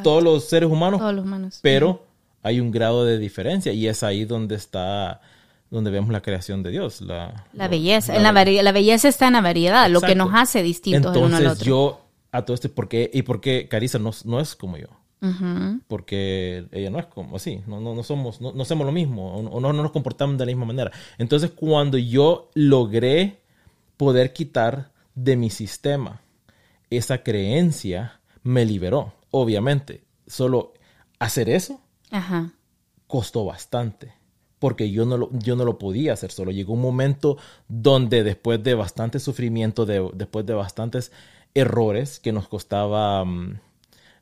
todos 0.03 0.21
los 0.21 0.43
seres 0.43 0.69
humanos, 0.69 0.99
todos 0.99 1.15
los 1.15 1.23
humanos. 1.23 1.59
pero 1.61 2.11
hay 2.43 2.59
un 2.59 2.71
grado 2.71 3.05
de 3.05 3.17
diferencia 3.17 3.73
y 3.73 3.87
es 3.87 4.03
ahí 4.03 4.25
donde 4.25 4.55
está 4.55 5.21
donde 5.69 5.89
vemos 5.89 6.11
la 6.11 6.21
creación 6.21 6.61
de 6.61 6.69
Dios. 6.69 7.01
La, 7.01 7.47
la 7.53 7.67
belleza, 7.67 8.13
la, 8.19 8.31
la, 8.31 8.71
belleza 8.71 9.07
está 9.07 9.25
en 9.25 9.33
la 9.33 9.41
variedad, 9.41 9.89
lo 9.89 10.01
que 10.01 10.13
nos 10.13 10.29
hace 10.33 10.61
distintos 10.61 11.15
Entonces, 11.15 11.23
uno 11.23 11.37
al 11.37 11.47
otro. 11.47 11.65
yo, 11.65 12.01
a 12.31 12.45
todo 12.45 12.53
este, 12.53 12.69
¿por 12.69 12.87
qué? 12.87 13.09
¿Y 13.11 13.23
por 13.23 13.41
qué 13.41 13.67
Carissa 13.67 13.97
no, 13.97 14.11
no 14.25 14.39
es 14.39 14.55
como 14.55 14.77
yo? 14.77 14.87
Porque 15.87 16.65
ella 16.73 16.89
no 16.89 16.99
es 16.99 17.05
como 17.05 17.37
así, 17.37 17.61
no, 17.65 17.79
no, 17.79 17.95
no 17.95 18.03
somos, 18.03 18.41
no, 18.41 18.51
no, 18.51 18.65
somos 18.65 18.85
lo 18.85 18.91
mismo, 18.91 19.35
o, 19.35 19.59
no, 19.61 19.71
no 19.71 19.81
nos 19.81 19.91
comportamos 19.91 20.37
de 20.37 20.45
la 20.45 20.51
misma 20.51 20.65
manera. 20.65 20.91
Entonces, 21.17 21.49
cuando 21.51 21.97
yo 21.97 22.51
logré 22.55 23.39
poder 23.95 24.33
quitar 24.33 24.91
de 25.15 25.37
mi 25.37 25.49
sistema 25.49 26.21
esa 26.97 27.23
creencia 27.23 28.19
me 28.43 28.65
liberó. 28.65 29.13
Obviamente, 29.31 30.03
solo 30.27 30.73
hacer 31.19 31.49
eso 31.49 31.81
costó 33.07 33.45
bastante, 33.45 34.13
porque 34.59 34.91
yo 34.91 35.05
no, 35.05 35.17
lo, 35.17 35.29
yo 35.33 35.55
no 35.55 35.65
lo 35.65 35.77
podía 35.77 36.13
hacer 36.13 36.31
solo. 36.31 36.51
Llegó 36.51 36.73
un 36.73 36.81
momento 36.81 37.37
donde 37.67 38.23
después 38.23 38.63
de 38.63 38.75
bastante 38.75 39.19
sufrimiento, 39.19 39.85
de, 39.85 40.09
después 40.13 40.45
de 40.45 40.53
bastantes 40.53 41.11
errores 41.53 42.19
que 42.19 42.31
nos 42.31 42.47
costaba, 42.47 43.23
mm, 43.25 43.59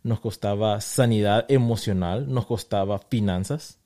nos 0.03 0.19
costaba 0.19 0.81
sanidad 0.81 1.45
emocional, 1.49 2.31
nos 2.31 2.45
costaba 2.45 2.99
finanzas, 2.99 3.77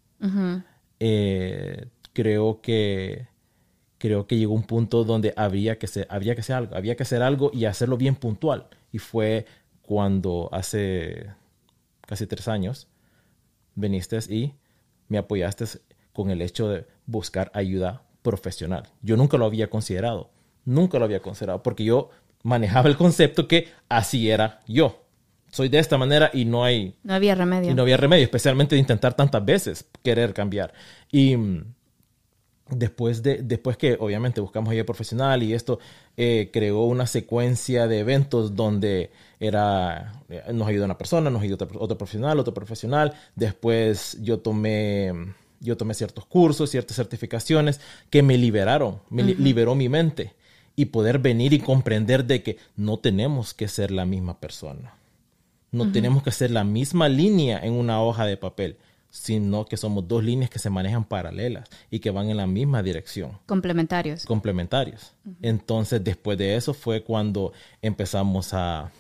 eh, 1.00 1.88
creo 2.14 2.62
que 2.62 3.28
creo 3.98 4.28
que 4.28 4.38
llegó 4.38 4.54
un 4.54 4.64
punto 4.64 5.04
donde 5.04 5.34
había 5.36 5.78
que, 5.78 5.88
ser, 5.88 6.08
había 6.10 6.36
que 6.36 6.42
hacer 6.42 6.56
algo, 6.56 6.76
había 6.76 6.96
que 6.96 7.04
hacer 7.04 7.22
algo 7.22 7.52
y 7.54 7.66
hacerlo 7.66 7.98
bien 7.98 8.16
puntual. 8.16 8.68
Y 8.92 9.00
fue 9.00 9.46
cuando 9.82 10.50
hace 10.52 11.28
casi 12.06 12.28
tres 12.28 12.48
años 12.48 12.88
viniste 13.76 14.20
y 14.30 14.54
me 15.08 15.18
apoyaste 15.18 15.66
con 16.14 16.30
el 16.32 16.42
hecho 16.42 16.70
de 16.70 16.88
buscar 17.06 17.52
ayuda 17.54 18.04
profesional. 18.22 18.90
Yo 19.02 19.18
nunca 19.18 19.38
lo 19.38 19.46
había 19.46 19.70
considerado, 19.70 20.32
nunca 20.64 20.98
lo 20.98 21.06
había 21.06 21.22
considerado, 21.22 21.62
porque 21.62 21.84
yo 21.84 22.10
manejaba 22.44 22.90
el 22.90 22.98
concepto 22.98 23.48
que 23.48 23.70
así 23.90 24.30
era 24.30 24.62
yo. 24.68 25.04
Soy 25.52 25.70
de 25.70 25.80
esta 25.80 25.98
manera 25.98 26.32
y 26.34 26.46
no 26.46 26.66
hay... 26.66 26.96
No 27.04 27.14
había 27.14 27.36
remedio. 27.36 27.72
Y 27.72 27.74
no 27.74 27.84
había 27.84 27.98
remedio, 27.98 28.24
especialmente 28.24 28.76
de 28.76 28.82
intentar 28.82 29.14
tantas 29.14 29.46
veces 29.46 29.88
querer 30.04 30.34
cambiar. 30.34 30.74
Y 31.12 31.38
Después, 32.68 33.22
de, 33.22 33.44
después 33.44 33.78
que 33.78 33.96
obviamente 34.00 34.42
buscamos 34.42 34.72
ayuda 34.72 34.86
profesional 34.86 35.44
y 35.44 35.54
esto 35.54 35.78
eh, 36.18 36.50
creó 36.52 36.86
una 36.86 37.06
secuencia 37.06 37.88
de 37.88 38.00
eventos 38.00 38.56
donde 38.56 39.12
era, 39.40 40.24
eh, 40.30 40.42
nos 40.52 40.68
ayudó 40.68 40.86
una 40.86 40.98
persona, 40.98 41.30
nos 41.30 41.44
ayudó 41.44 41.68
otro, 41.78 41.96
profesional, 41.96 42.40
otro 42.40 42.56
profesional. 42.56 43.14
Después 43.36 44.18
yo 44.20 44.40
tomé, 44.40 45.14
yo 45.60 45.78
tomé 45.78 45.94
ciertos 45.94 46.26
cursos, 46.26 46.72
ciertas 46.72 46.96
certificaciones 46.96 47.82
que 48.10 48.24
me 48.24 48.36
liberaron, 48.36 49.00
me 49.12 49.22
liberó 49.22 49.76
mi 49.76 49.88
mente 49.88 50.34
y 50.76 50.86
poder 50.86 51.20
venir 51.20 51.54
y 51.54 51.60
comprender 51.60 52.26
de 52.26 52.42
que 52.42 52.58
no 52.76 52.98
tenemos 52.98 53.54
que 53.54 53.68
ser 53.68 53.92
la 53.92 54.06
misma 54.06 54.40
persona. 54.40 54.96
No 55.72 55.92
tenemos 55.92 56.24
que 56.24 56.32
ser 56.32 56.52
la 56.52 56.64
misma 56.64 57.10
línea 57.10 57.60
en 57.60 57.74
una 57.74 58.02
hoja 58.02 58.26
de 58.26 58.38
papel 58.38 58.78
sino 59.16 59.66
que 59.66 59.78
somos 59.78 60.06
dos 60.10 60.26
líneas 60.26 60.50
que 60.50 60.60
se 60.60 60.70
manejan 60.70 61.06
paralelas 61.06 61.70
y 61.90 62.00
que 62.00 62.12
van 62.12 62.30
en 62.30 62.36
la 62.36 62.48
misma 62.48 62.84
dirección. 62.84 63.40
Complementarios. 63.46 64.26
Complementarios. 64.26 65.14
Entonces, 65.42 66.04
después 66.04 66.38
de 66.38 66.58
eso 66.58 66.74
fue 66.74 67.02
cuando 67.02 67.54
empezamos 67.82 68.54
a, 68.54 68.92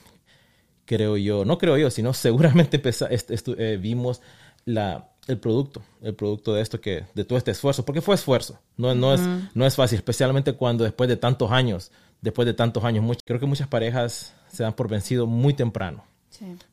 creo 0.86 1.17
yo, 1.17 1.43
no 1.43 1.57
creo 1.57 1.77
yo, 1.77 1.89
sino 1.89 2.13
seguramente 2.13 2.81
eh, 2.81 3.77
vimos 3.79 4.22
la, 4.63 5.10
el 5.27 5.38
producto, 5.38 5.84
el 6.01 6.15
producto 6.15 6.53
de 6.53 6.62
esto 6.62 6.79
que, 6.79 7.03
de 7.13 7.25
todo 7.25 7.38
este 7.38 7.51
esfuerzo, 7.51 7.84
porque 7.84 8.01
fue 8.01 8.15
esfuerzo, 8.15 8.57
no, 8.77 8.95
no, 8.95 9.13
es, 9.13 9.22
no 9.53 9.65
es 9.65 9.75
fácil, 9.75 9.98
especialmente 9.98 10.53
cuando 10.53 10.86
después 10.86 11.10
de 11.10 11.17
tantos 11.17 11.51
años, 11.51 11.91
después 12.22 12.45
de 12.45 12.53
tantos 12.53 12.86
años, 12.86 13.17
creo 13.25 13.41
que 13.41 13.48
muchas 13.48 13.67
parejas 13.67 14.34
se 14.50 14.63
dan 14.63 14.74
por 14.74 14.88
vencido 14.88 15.27
muy 15.27 15.53
temprano 15.53 16.05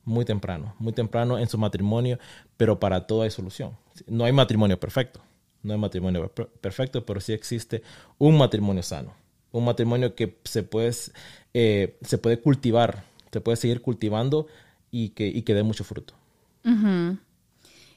muy 0.05 0.25
temprano, 0.25 0.75
muy 0.79 0.93
temprano 0.93 1.39
en 1.39 1.49
su 1.49 1.59
matrimonio, 1.59 2.19
pero 2.57 2.79
para 2.79 3.07
todo 3.07 3.23
hay 3.23 3.31
solución. 3.31 3.77
No 4.07 4.25
hay 4.25 4.33
matrimonio 4.33 4.79
perfecto, 4.79 5.21
no 5.63 5.73
hay 5.73 5.79
matrimonio 5.79 6.31
perfecto, 6.61 7.05
pero 7.05 7.21
sí 7.21 7.33
existe 7.33 7.83
un 8.19 8.37
matrimonio 8.39 8.83
sano, 8.83 9.13
un 9.53 9.65
matrimonio 9.65 10.15
que 10.15 10.39
se 10.45 10.63
puede, 10.63 10.93
eh, 11.55 11.97
se 12.03 12.19
puede 12.19 12.41
cultivar, 12.41 13.05
se 13.31 13.41
puede 13.41 13.57
seguir 13.57 13.83
cultivando 13.83 14.47
y 14.91 15.11
que, 15.11 15.27
y 15.27 15.43
que 15.43 15.55
dé 15.55 15.63
mucho 15.63 15.85
fruto. 15.85 16.15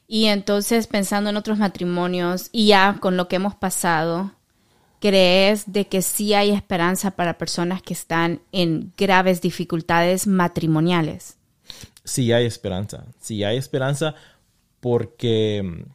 Y 0.07 0.25
entonces, 0.25 0.88
pensando 0.88 1.29
en 1.29 1.38
otros 1.38 1.57
matrimonios 1.57 2.50
y 2.51 2.67
ya 2.67 2.98
con 3.00 3.17
lo 3.17 3.27
que 3.27 3.38
hemos 3.38 3.55
pasado, 3.55 4.31
¿crees 5.00 5.72
de 5.72 5.88
que 5.88 6.01
sí 6.01 6.34
hay 6.34 6.51
esperanza 6.51 7.12
para 7.12 7.38
personas 7.38 7.81
que 7.81 7.93
están 7.93 8.41
en 8.51 8.93
graves 8.98 9.41
dificultades 9.41 10.27
matrimoniales? 10.27 11.38
Si 12.06 12.32
hay 12.32 12.46
esperanza. 12.46 13.06
Si 13.20 13.44
hay 13.44 13.58
esperanza 13.58 14.16
porque 14.80 15.62
mm, 15.64 15.90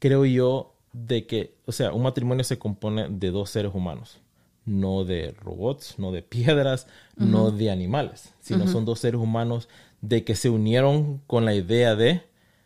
creo 0.00 0.24
yo 0.24 0.74
de 0.92 1.26
que, 1.26 1.54
o 1.66 1.72
sea, 1.72 1.92
un 1.92 2.02
matrimonio 2.02 2.42
se 2.42 2.58
compone 2.58 3.06
de 3.08 3.30
dos 3.30 3.50
seres 3.50 3.72
humanos, 3.74 4.18
no 4.64 5.04
de 5.04 5.34
robots, 5.40 5.98
no 5.98 6.10
de 6.10 6.22
piedras, 6.22 6.86
no 7.16 7.50
de 7.50 7.70
animales, 7.70 8.34
sino 8.40 8.66
son 8.66 8.84
dos 8.84 8.98
seres 9.00 9.20
humanos 9.20 9.68
de 10.00 10.24
que 10.24 10.34
se 10.34 10.50
unieron 10.50 11.18
con 11.26 11.44
la 11.44 11.54
idea 11.54 11.94
de 11.94 12.22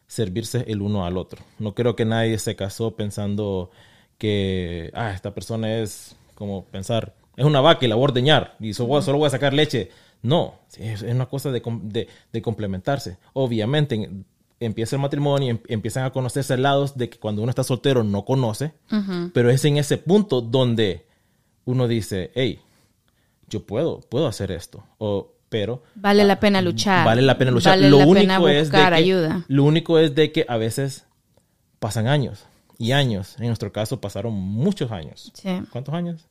servirse 0.06 0.64
el 0.68 0.82
uno 0.82 1.04
al 1.04 1.16
otro. 1.16 1.42
No 1.58 1.74
creo 1.74 1.96
que 1.96 2.04
nadie 2.04 2.38
se 2.38 2.56
casó 2.56 2.96
pensando 2.96 3.70
que, 4.18 4.90
ah, 4.94 5.12
esta 5.12 5.34
persona 5.34 5.78
es 5.78 6.16
como 6.34 6.64
pensar, 6.66 7.14
es 7.36 7.44
una 7.44 7.60
vaca 7.60 7.84
y 7.84 7.88
la 7.88 7.94
voy 7.94 8.02
a 8.02 8.08
ordeñar 8.10 8.56
y 8.60 8.74
solo, 8.74 9.18
voy 9.18 9.26
a 9.26 9.30
sacar 9.30 9.54
leche. 9.54 9.90
No, 10.22 10.54
es 10.78 11.02
una 11.02 11.26
cosa 11.26 11.50
de, 11.50 12.08
de, 12.32 12.42
complementarse. 12.42 13.18
Obviamente, 13.32 14.08
empieza 14.60 14.96
el 14.96 15.02
matrimonio, 15.02 15.50
em, 15.50 15.60
empiezan 15.68 16.04
a 16.04 16.10
conocerse 16.10 16.56
lados 16.56 16.96
de 16.96 17.10
que 17.10 17.18
cuando 17.18 17.42
uno 17.42 17.50
está 17.50 17.64
soltero 17.64 18.04
no 18.04 18.24
conoce, 18.24 18.72
pero 19.34 19.50
es 19.50 19.64
en 19.64 19.78
ese 19.78 19.98
punto 19.98 20.40
donde 20.40 21.06
uno 21.64 21.88
dice, 21.88 22.30
hey, 22.34 22.60
yo 23.48 23.66
puedo, 23.66 24.00
puedo 24.00 24.28
hacer 24.28 24.52
esto. 24.52 24.84
O, 24.98 25.32
pero... 25.48 25.82
Vale 25.96 26.24
la 26.24 26.40
pena 26.40 26.62
luchar. 26.62 27.04
Vale 27.04 27.22
la 27.22 27.36
pena 27.36 27.50
luchar. 27.50 27.72
Vale 27.72 27.90
lo 27.90 27.98
la 27.98 28.06
único 28.06 28.20
pena 28.20 28.38
buscar 28.38 28.56
es 28.56 28.70
de 28.70 28.78
que, 28.78 28.94
ayuda. 28.94 29.44
Lo 29.48 29.64
único 29.64 29.98
es 29.98 30.14
de 30.14 30.32
que 30.32 30.46
a 30.48 30.56
veces 30.56 31.04
pasan 31.78 32.06
años 32.06 32.46
y 32.78 32.92
años. 32.92 33.36
En 33.38 33.48
nuestro 33.48 33.72
caso 33.72 34.00
pasaron 34.00 34.32
muchos 34.32 34.90
años. 34.92 35.32
Sí. 35.34 35.50
¿Cuántos 35.70 35.94
años? 35.94 36.26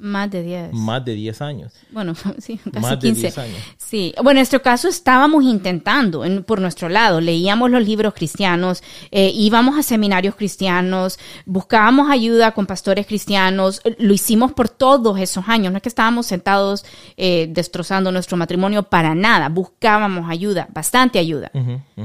Más 0.00 0.30
de 0.30 0.42
10. 0.42 0.72
Más 0.74 1.04
de 1.04 1.14
10 1.14 1.42
años. 1.42 1.72
Bueno, 1.90 2.14
sí, 2.38 2.58
casi 2.58 2.78
Más 2.80 2.90
de 2.92 2.98
15. 2.98 3.20
10 3.22 3.38
años. 3.38 3.56
Sí, 3.76 4.14
bueno, 4.16 4.30
en 4.30 4.36
nuestro 4.36 4.62
caso 4.62 4.88
estábamos 4.88 5.42
intentando 5.44 6.24
en- 6.24 6.44
por 6.44 6.60
nuestro 6.60 6.88
lado, 6.88 7.20
leíamos 7.20 7.70
los 7.70 7.84
libros 7.84 8.14
cristianos, 8.14 8.82
eh, 9.10 9.32
íbamos 9.34 9.76
a 9.76 9.82
seminarios 9.82 10.34
cristianos, 10.36 11.18
buscábamos 11.46 12.10
ayuda 12.10 12.52
con 12.52 12.66
pastores 12.66 13.06
cristianos, 13.06 13.80
lo 13.98 14.12
hicimos 14.14 14.52
por 14.52 14.68
todos 14.68 15.18
esos 15.18 15.48
años, 15.48 15.72
no 15.72 15.78
es 15.78 15.82
que 15.82 15.88
estábamos 15.88 16.26
sentados 16.26 16.84
eh, 17.16 17.48
destrozando 17.50 18.12
nuestro 18.12 18.36
matrimonio 18.36 18.84
para 18.84 19.14
nada, 19.14 19.48
buscábamos 19.48 20.30
ayuda, 20.30 20.68
bastante 20.72 21.18
ayuda, 21.18 21.50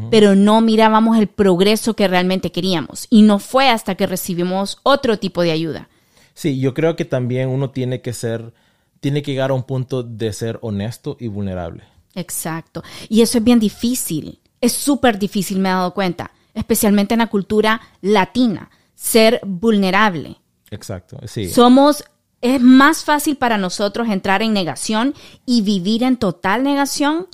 pero 0.10 0.36
no 0.36 0.62
mirábamos 0.62 1.18
el 1.18 1.28
progreso 1.28 1.94
que 1.96 2.08
realmente 2.08 2.52
queríamos 2.52 3.08
y 3.10 3.22
no 3.22 3.40
fue 3.40 3.70
hasta 3.70 3.96
que 3.96 4.08
recibimos 4.08 4.80
otro 4.84 5.20
tipo 5.20 5.42
de 5.44 5.52
ayuda. 5.52 5.90
Sí, 6.34 6.60
yo 6.60 6.74
creo 6.74 6.96
que 6.96 7.06
también 7.06 7.50
uno 7.50 7.70
tiene 7.70 8.02
que 8.02 8.14
ser, 8.14 8.54
tiene 9.00 9.22
que 9.22 9.32
llegar 9.32 9.52
a 9.52 9.54
un 9.54 9.64
punto 9.64 10.04
de 10.04 10.34
ser 10.34 10.60
honesto 10.62 11.18
y 11.20 11.28
vulnerable. 11.28 11.84
Exacto. 12.16 12.84
Y 13.10 13.22
eso 13.22 13.38
es 13.38 13.44
bien 13.44 13.60
difícil. 13.60 14.40
Es 14.62 14.74
súper 14.74 15.20
difícil, 15.20 15.60
me 15.60 15.70
he 15.70 15.74
dado 15.74 15.94
cuenta. 15.94 16.32
Especialmente 16.54 17.14
en 17.14 17.20
la 17.20 17.28
cultura 17.28 17.82
latina. 18.02 18.70
Ser 18.96 19.42
vulnerable. 19.46 20.38
Exacto, 20.72 21.20
sí. 21.28 21.50
Somos, 21.50 22.04
es 22.42 22.62
más 22.62 23.04
fácil 23.04 23.38
para 23.38 23.58
nosotros 23.58 24.08
entrar 24.10 24.42
en 24.42 24.54
negación 24.54 25.14
y 25.46 25.62
vivir 25.62 26.04
en 26.04 26.18
total 26.18 26.64
negación 26.64 27.28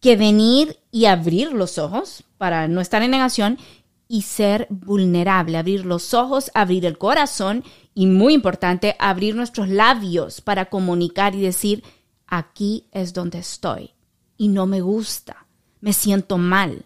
que 0.00 0.16
venir 0.16 0.78
y 0.92 1.06
abrir 1.06 1.52
los 1.52 1.78
ojos 1.78 2.24
para 2.36 2.68
no 2.68 2.80
estar 2.80 3.02
en 3.02 3.10
negación 3.10 3.58
y 4.06 4.22
ser 4.22 4.66
vulnerable, 4.70 5.58
abrir 5.58 5.84
los 5.84 6.14
ojos, 6.14 6.50
abrir 6.54 6.86
el 6.86 6.96
corazón 6.96 7.64
y 7.98 8.06
muy 8.06 8.32
importante, 8.32 8.94
abrir 9.00 9.34
nuestros 9.34 9.68
labios 9.68 10.40
para 10.40 10.66
comunicar 10.66 11.34
y 11.34 11.40
decir, 11.40 11.82
aquí 12.28 12.84
es 12.92 13.12
donde 13.12 13.38
estoy 13.38 13.90
y 14.36 14.46
no 14.46 14.66
me 14.66 14.80
gusta, 14.82 15.48
me 15.80 15.92
siento 15.92 16.38
mal, 16.38 16.84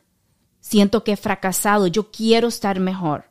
siento 0.60 1.04
que 1.04 1.12
he 1.12 1.16
fracasado, 1.18 1.86
yo 1.86 2.10
quiero 2.10 2.48
estar 2.48 2.80
mejor. 2.80 3.24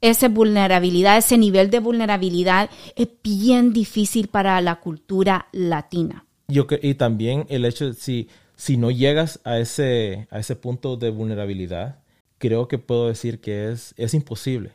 Esa 0.00 0.28
vulnerabilidad, 0.28 1.18
ese 1.18 1.36
nivel 1.36 1.68
de 1.68 1.80
vulnerabilidad 1.80 2.70
es 2.94 3.08
bien 3.24 3.72
difícil 3.72 4.28
para 4.28 4.60
la 4.60 4.76
cultura 4.78 5.48
latina. 5.50 6.26
Yo 6.46 6.68
y 6.80 6.94
también 6.94 7.44
el 7.48 7.64
hecho 7.64 7.86
de 7.86 7.94
si, 7.94 8.28
si 8.54 8.76
no 8.76 8.92
llegas 8.92 9.40
a 9.42 9.58
ese, 9.58 10.28
a 10.30 10.38
ese 10.38 10.54
punto 10.54 10.96
de 10.96 11.10
vulnerabilidad, 11.10 12.04
creo 12.38 12.68
que 12.68 12.78
puedo 12.78 13.08
decir 13.08 13.40
que 13.40 13.72
es, 13.72 13.94
es 13.96 14.14
imposible. 14.14 14.74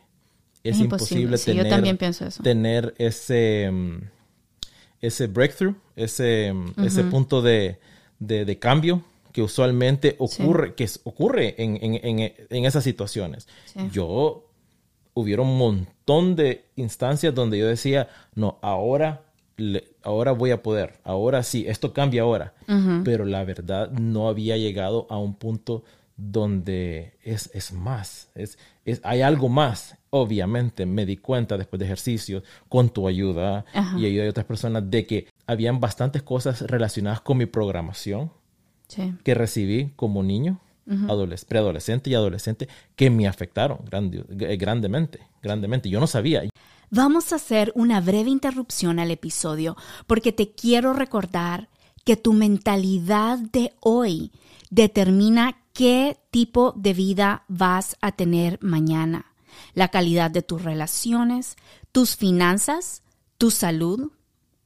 Es, 0.68 0.76
Es 0.76 0.80
imposible, 0.82 1.22
imposible, 1.24 1.38
sí, 1.38 1.50
yo 1.54 1.62
tener, 1.62 1.70
también 1.70 1.96
pienso 1.96 2.26
eso. 2.26 2.42
tener 2.42 2.94
ese, 2.98 3.70
mm, 3.70 3.98
ese 5.00 5.26
breakthrough, 5.26 5.74
ese, 5.94 6.52
mm, 6.52 6.84
ese 6.84 7.04
punto 7.04 7.42
de, 7.42 7.78
de- 8.18 8.44
de 8.44 8.58
cambio 8.58 9.02
que 9.32 9.42
usualmente 9.42 10.16
ocurre, 10.18 10.74
que 10.74 10.88
ocurre 11.04 11.54
en, 11.62 11.76
en- 11.82 12.20
en- 12.20 12.32
en 12.50 12.64
esas 12.64 12.82
situaciones. 12.84 13.46
Sí. 13.66 13.80
Yo 13.92 14.44
hubiera 15.14 15.42
un 15.42 15.56
montón 15.58 16.36
de 16.36 16.64
instancias 16.76 17.34
donde 17.34 17.58
yo 17.58 17.66
decía, 17.66 18.08
no, 18.34 18.58
ahora, 18.62 19.22
le- 19.58 19.84
ahora 20.02 20.32
voy 20.32 20.50
a 20.52 20.62
poder, 20.62 20.98
ahora 21.04 21.42
sí, 21.42 21.64
esto 21.68 21.92
cambia 21.92 22.22
ahora. 22.22 22.54
Pero 23.04 23.24
la 23.26 23.44
verdad 23.44 23.90
no 23.90 24.28
había 24.28 24.56
llegado 24.56 25.06
a 25.10 25.18
un 25.18 25.34
punto 25.34 25.84
donde 26.16 27.12
es, 27.22 27.50
es 27.54 27.72
más, 27.72 28.28
es, 28.34 28.58
es, 28.84 29.00
hay 29.04 29.20
algo 29.22 29.48
más. 29.48 29.96
Obviamente 30.22 30.86
me 30.86 31.04
di 31.06 31.16
cuenta 31.16 31.56
después 31.58 31.78
de 31.78 31.84
ejercicios, 31.86 32.42
con 32.68 32.88
tu 32.90 33.06
ayuda 33.08 33.64
Ajá. 33.74 33.98
y 33.98 34.06
ayuda 34.06 34.24
de 34.24 34.30
otras 34.30 34.46
personas, 34.46 34.90
de 34.90 35.06
que 35.06 35.28
habían 35.46 35.78
bastantes 35.80 36.22
cosas 36.22 36.62
relacionadas 36.62 37.20
con 37.20 37.36
mi 37.38 37.46
programación 37.46 38.30
Sí. 38.88 39.14
que 39.24 39.34
recibí 39.34 39.92
como 39.96 40.22
niño, 40.22 40.60
adoles- 40.86 41.44
preadolescente 41.44 42.10
y 42.10 42.14
adolescente, 42.14 42.68
que 42.94 43.10
me 43.10 43.26
afectaron 43.26 43.78
grande- 43.84 44.24
grandemente, 44.56 45.18
grandemente. 45.42 45.90
Yo 45.90 45.98
no 46.00 46.06
sabía. 46.06 46.42
Vamos 46.90 47.32
a 47.32 47.36
hacer 47.36 47.72
una 47.74 48.00
breve 48.00 48.30
interrupción 48.30 49.00
al 49.00 49.10
episodio 49.10 49.76
porque 50.06 50.30
te 50.32 50.52
quiero 50.52 50.92
recordar 50.92 51.68
que 52.04 52.16
tu 52.16 52.32
mentalidad 52.32 53.38
de 53.38 53.72
hoy 53.80 54.30
determina 54.70 55.58
qué 55.72 56.16
tipo 56.30 56.72
de 56.76 56.94
vida 56.94 57.42
vas 57.48 57.96
a 58.00 58.12
tener 58.12 58.58
mañana. 58.62 59.26
La 59.74 59.88
calidad 59.88 60.30
de 60.30 60.42
tus 60.42 60.62
relaciones, 60.62 61.56
tus 61.92 62.16
finanzas, 62.16 63.02
tu 63.38 63.50
salud, 63.50 64.12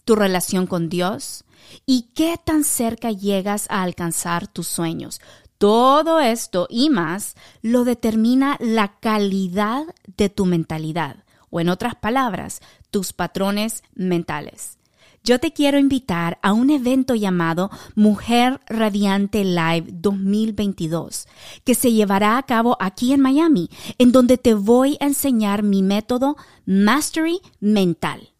tu 0.05 0.17
relación 0.17 0.67
con 0.67 0.89
Dios 0.89 1.45
y 1.87 2.11
qué 2.15 2.37
tan 2.43 2.65
cerca 2.65 3.11
llegas 3.13 3.67
a 3.71 3.83
alcanzar 3.83 4.49
tus 4.49 4.67
sueños. 4.67 5.21
Todo 5.59 6.21
esto 6.21 6.67
y 6.71 6.91
más 6.91 7.37
lo 7.63 7.85
determina 7.85 8.57
la 8.61 8.99
calidad 8.99 9.85
de 10.17 10.29
tu 10.31 10.47
mentalidad 10.47 11.25
o 11.51 11.61
en 11.61 11.69
otras 11.69 11.95
palabras, 11.95 12.61
tus 12.91 13.13
patrones 13.13 13.83
mentales. 13.95 14.80
Yo 15.23 15.39
te 15.39 15.53
quiero 15.53 15.79
invitar 15.79 16.39
a 16.43 16.55
un 16.55 16.71
evento 16.71 17.15
llamado 17.15 17.71
Mujer 17.95 18.59
Radiante 18.67 19.45
Live 19.45 19.89
2022, 19.93 21.29
que 21.63 21.75
se 21.75 21.93
llevará 21.93 22.39
a 22.39 22.43
cabo 22.45 22.79
aquí 22.81 23.13
en 23.13 23.21
Miami, 23.21 23.69
en 23.99 24.13
donde 24.13 24.39
te 24.39 24.55
voy 24.55 24.97
a 24.99 25.05
enseñar 25.05 25.63
mi 25.63 25.83
método 25.83 26.37
Mastery 26.65 27.41
Mental. 27.61 28.31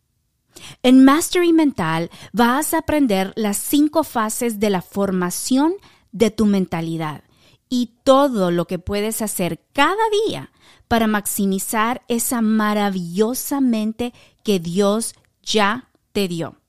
En 0.83 1.05
Mastery 1.05 1.53
Mental 1.53 2.11
vas 2.33 2.73
a 2.73 2.79
aprender 2.79 3.35
las 3.37 3.59
cinco 3.59 4.03
fases 4.03 4.59
de 4.59 4.71
la 4.71 4.81
formación 4.81 5.75
de 6.13 6.31
tu 6.31 6.47
mentalidad 6.47 7.25
y 7.69 7.99
todo 8.05 8.51
lo 8.51 8.67
que 8.67 8.79
puedes 8.79 9.21
hacer 9.21 9.61
cada 9.75 10.03
día 10.27 10.51
para 10.89 11.07
maximizar 11.07 12.03
esa 12.09 12.41
maravillosa 12.41 13.61
mente 13.61 14.15
que 14.43 14.59
Dios 14.59 15.15
ya 15.43 15.91
te 16.13 16.27
dio. 16.27 16.60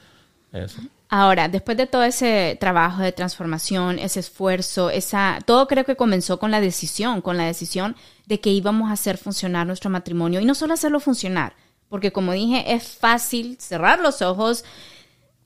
Eso. 0.52 0.80
Ahora, 1.12 1.48
después 1.48 1.76
de 1.76 1.86
todo 1.86 2.04
ese 2.04 2.56
trabajo 2.60 3.02
de 3.02 3.10
transformación, 3.10 3.98
ese 3.98 4.20
esfuerzo, 4.20 4.90
esa, 4.90 5.40
todo 5.44 5.66
creo 5.66 5.84
que 5.84 5.96
comenzó 5.96 6.38
con 6.38 6.52
la 6.52 6.60
decisión, 6.60 7.20
con 7.20 7.36
la 7.36 7.44
decisión 7.44 7.96
de 8.26 8.38
que 8.40 8.50
íbamos 8.50 8.90
a 8.90 8.92
hacer 8.92 9.18
funcionar 9.18 9.66
nuestro 9.66 9.90
matrimonio 9.90 10.40
y 10.40 10.44
no 10.44 10.54
solo 10.54 10.74
hacerlo 10.74 11.00
funcionar, 11.00 11.54
porque 11.90 12.12
como 12.12 12.32
dije, 12.32 12.72
es 12.72 12.96
fácil 12.96 13.58
cerrar 13.60 14.00
los 14.00 14.22
ojos, 14.22 14.64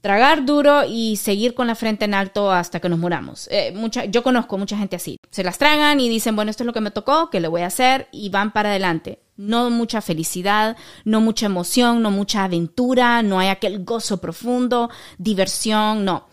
tragar 0.03 0.45
duro 0.45 0.85
y 0.87 1.17
seguir 1.17 1.55
con 1.55 1.67
la 1.67 1.75
frente 1.75 2.05
en 2.05 2.13
alto 2.13 2.53
hasta 2.53 2.79
que 2.79 2.91
nos 2.91 2.99
muramos. 2.99 3.49
Eh, 3.51 3.73
mucha, 3.75 4.05
yo 4.05 4.23
conozco 4.23 4.59
mucha 4.59 4.77
gente 4.77 4.97
así. 4.97 5.17
Se 5.31 5.43
las 5.43 5.57
tragan 5.57 5.99
y 5.99 6.11
dicen, 6.11 6.37
bueno, 6.37 6.51
esto 6.51 6.63
es 6.63 6.67
lo 6.67 6.75
que 6.75 6.83
me 6.83 6.91
tocó, 6.91 7.31
que 7.31 7.41
le 7.41 7.49
voy 7.49 7.63
a 7.63 7.69
hacer 7.69 8.09
y 8.13 8.29
van 8.29 8.53
para 8.53 8.69
adelante. 8.69 9.21
No 9.39 9.71
mucha 9.71 10.03
felicidad, 10.03 10.77
no 11.07 11.23
mucha 11.23 11.47
emoción, 11.47 12.03
no 12.03 12.11
mucha 12.11 12.45
aventura, 12.45 13.23
no 13.23 13.39
hay 13.39 13.49
aquel 13.49 13.83
gozo 13.83 14.19
profundo, 14.19 14.91
diversión, 15.17 16.05
no. 16.05 16.29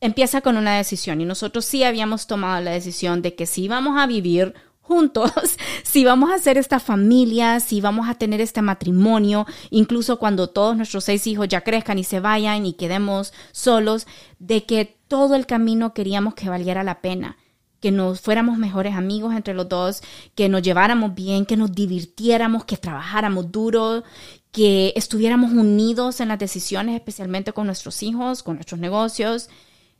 Empieza 0.00 0.40
con 0.40 0.56
una 0.56 0.76
decisión 0.76 1.20
y 1.20 1.24
nosotros 1.24 1.64
sí 1.64 1.84
habíamos 1.84 2.26
tomado 2.26 2.60
la 2.60 2.72
decisión 2.72 3.22
de 3.22 3.36
que 3.36 3.46
si 3.46 3.62
íbamos 3.62 4.00
a 4.00 4.08
vivir 4.08 4.54
juntos, 4.82 5.30
si 5.82 6.04
vamos 6.04 6.30
a 6.30 6.34
hacer 6.34 6.58
esta 6.58 6.78
familia, 6.78 7.60
si 7.60 7.80
vamos 7.80 8.08
a 8.08 8.14
tener 8.14 8.40
este 8.40 8.60
matrimonio, 8.60 9.46
incluso 9.70 10.18
cuando 10.18 10.50
todos 10.50 10.76
nuestros 10.76 11.04
seis 11.04 11.26
hijos 11.26 11.48
ya 11.48 11.62
crezcan 11.62 11.98
y 11.98 12.04
se 12.04 12.20
vayan 12.20 12.66
y 12.66 12.74
quedemos 12.74 13.32
solos, 13.52 14.06
de 14.38 14.64
que 14.66 14.98
todo 15.08 15.34
el 15.34 15.46
camino 15.46 15.94
queríamos 15.94 16.34
que 16.34 16.50
valiera 16.50 16.82
la 16.84 17.00
pena, 17.00 17.38
que 17.80 17.90
nos 17.90 18.20
fuéramos 18.20 18.58
mejores 18.58 18.94
amigos 18.94 19.34
entre 19.34 19.54
los 19.54 19.68
dos, 19.68 20.02
que 20.34 20.48
nos 20.48 20.62
lleváramos 20.62 21.14
bien, 21.14 21.46
que 21.46 21.56
nos 21.56 21.72
divirtiéramos, 21.72 22.64
que 22.64 22.76
trabajáramos 22.76 23.50
duro, 23.50 24.04
que 24.52 24.92
estuviéramos 24.94 25.52
unidos 25.52 26.20
en 26.20 26.28
las 26.28 26.38
decisiones, 26.38 26.94
especialmente 26.94 27.52
con 27.52 27.66
nuestros 27.66 28.02
hijos, 28.02 28.42
con 28.42 28.56
nuestros 28.56 28.80
negocios. 28.80 29.48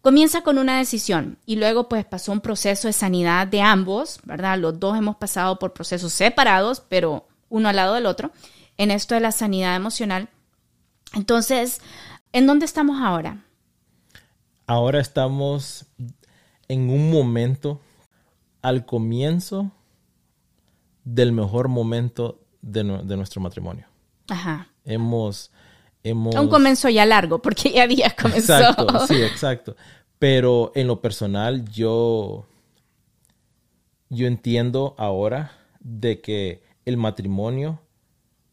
Comienza 0.03 0.43
con 0.43 0.59
una 0.59 0.79
decisión 0.79 1.38
y 1.47 1.57
luego 1.57 1.88
pues 1.88 2.05
pasó 2.05 2.33
un 2.33 2.41
proceso 2.41 2.88
de 2.88 2.93
sanidad 2.93 3.47
de 3.47 3.62
ambos, 3.62 4.19
¿verdad? 4.25 4.59
Los 4.59 4.81
dos 4.81 4.99
hemos 4.99 5.17
pasado 5.17 5.61
por 5.61 5.73
procesos 5.73 6.12
separados, 6.12 6.83
pero 6.88 7.29
uno 7.49 7.69
al 7.69 7.77
lado 7.77 7.95
del 7.95 8.07
otro, 8.07 8.33
en 8.79 8.91
esto 8.91 9.15
de 9.15 9.21
la 9.21 9.31
sanidad 9.31 9.77
emocional. 9.77 10.29
Entonces, 11.15 11.81
¿en 12.33 12.49
dónde 12.49 12.65
estamos 12.65 13.01
ahora? 13.01 13.45
Ahora 14.67 15.01
estamos 15.01 15.87
en 16.67 16.91
un 16.91 17.11
momento 17.12 17.81
al 18.61 18.85
comienzo 18.85 19.71
del 21.05 21.31
mejor 21.31 21.69
momento 21.69 22.41
de, 22.61 22.83
nuestro 22.83 23.41
matrimonio. 23.41 23.87
Ajá. 24.29 24.69
Hemos 24.85 25.53
un 26.05 26.49
comienzo 26.49 26.88
ya 26.88 27.07
largo, 27.07 27.41
porque 27.41 27.71
ya 27.71 27.85
había 27.85 28.11
comenzado. 28.11 28.71
Exacto, 28.71 29.07
sí, 29.07 29.23
exacto. 29.23 29.77
Pero 30.19 30.73
en 30.75 30.87
lo 30.87 31.01
personal, 31.01 31.65
yo, 31.71 32.47
yo 34.09 34.27
entiendo 34.27 34.95
ahora 34.99 35.53
de 35.81 36.21
que 36.21 36.62
el 36.85 36.97
matrimonio, 36.97 37.81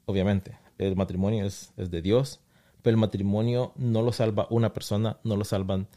obviamente, 0.05 0.57
el 0.77 0.95
matrimonio 0.95 1.45
es, 1.45 1.71
de 1.75 2.01
Dios, 2.01 2.39
pero 2.81 2.95
el 2.95 2.99
matrimonio 2.99 3.73
no 3.75 4.01
lo 4.01 4.11
salva 4.11 4.47
una 4.49 4.73
persona, 4.73 5.17
no 5.23 5.35
lo 5.35 5.43
salvan, 5.43 5.87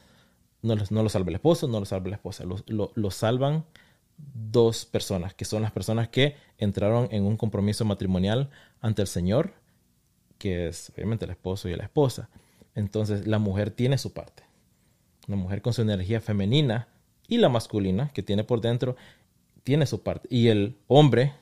no, 0.62 0.74
no 0.74 1.02
lo 1.02 1.08
salva 1.08 1.30
el 1.30 1.36
esposo, 1.36 1.68
no 1.68 1.80
lo 1.80 1.86
salva 1.86 2.08
la 2.08 2.16
esposa, 2.16 2.44
lo, 2.44 2.92
lo 2.94 3.10
salvan 3.10 3.64
dos 4.16 4.84
personas, 4.84 5.34
que 5.34 5.44
son 5.44 5.62
las 5.62 5.72
personas 5.72 6.08
que 6.08 6.36
entraron 6.58 7.08
en 7.10 7.24
un 7.24 7.36
compromiso 7.36 7.84
matrimonial 7.84 8.50
ante 8.80 9.02
el 9.02 9.08
Señor 9.08 9.54
que 10.42 10.66
es 10.66 10.90
obviamente 10.92 11.24
el 11.24 11.30
esposo 11.30 11.68
y 11.68 11.76
la 11.76 11.84
esposa. 11.84 12.28
Entonces 12.74 13.28
la 13.28 13.38
mujer 13.38 13.70
tiene 13.70 13.96
su 13.96 14.12
parte. 14.12 14.42
La 15.28 15.36
mujer 15.36 15.62
con 15.62 15.72
su 15.72 15.82
energía 15.82 16.20
femenina 16.20 16.88
y 17.28 17.38
la 17.38 17.48
masculina 17.48 18.10
que 18.12 18.24
tiene 18.24 18.42
por 18.42 18.60
dentro 18.60 18.96
tiene 19.62 19.86
su 19.86 20.02
parte. 20.02 20.26
Y 20.32 20.48
el 20.48 20.78
hombre 20.88 21.32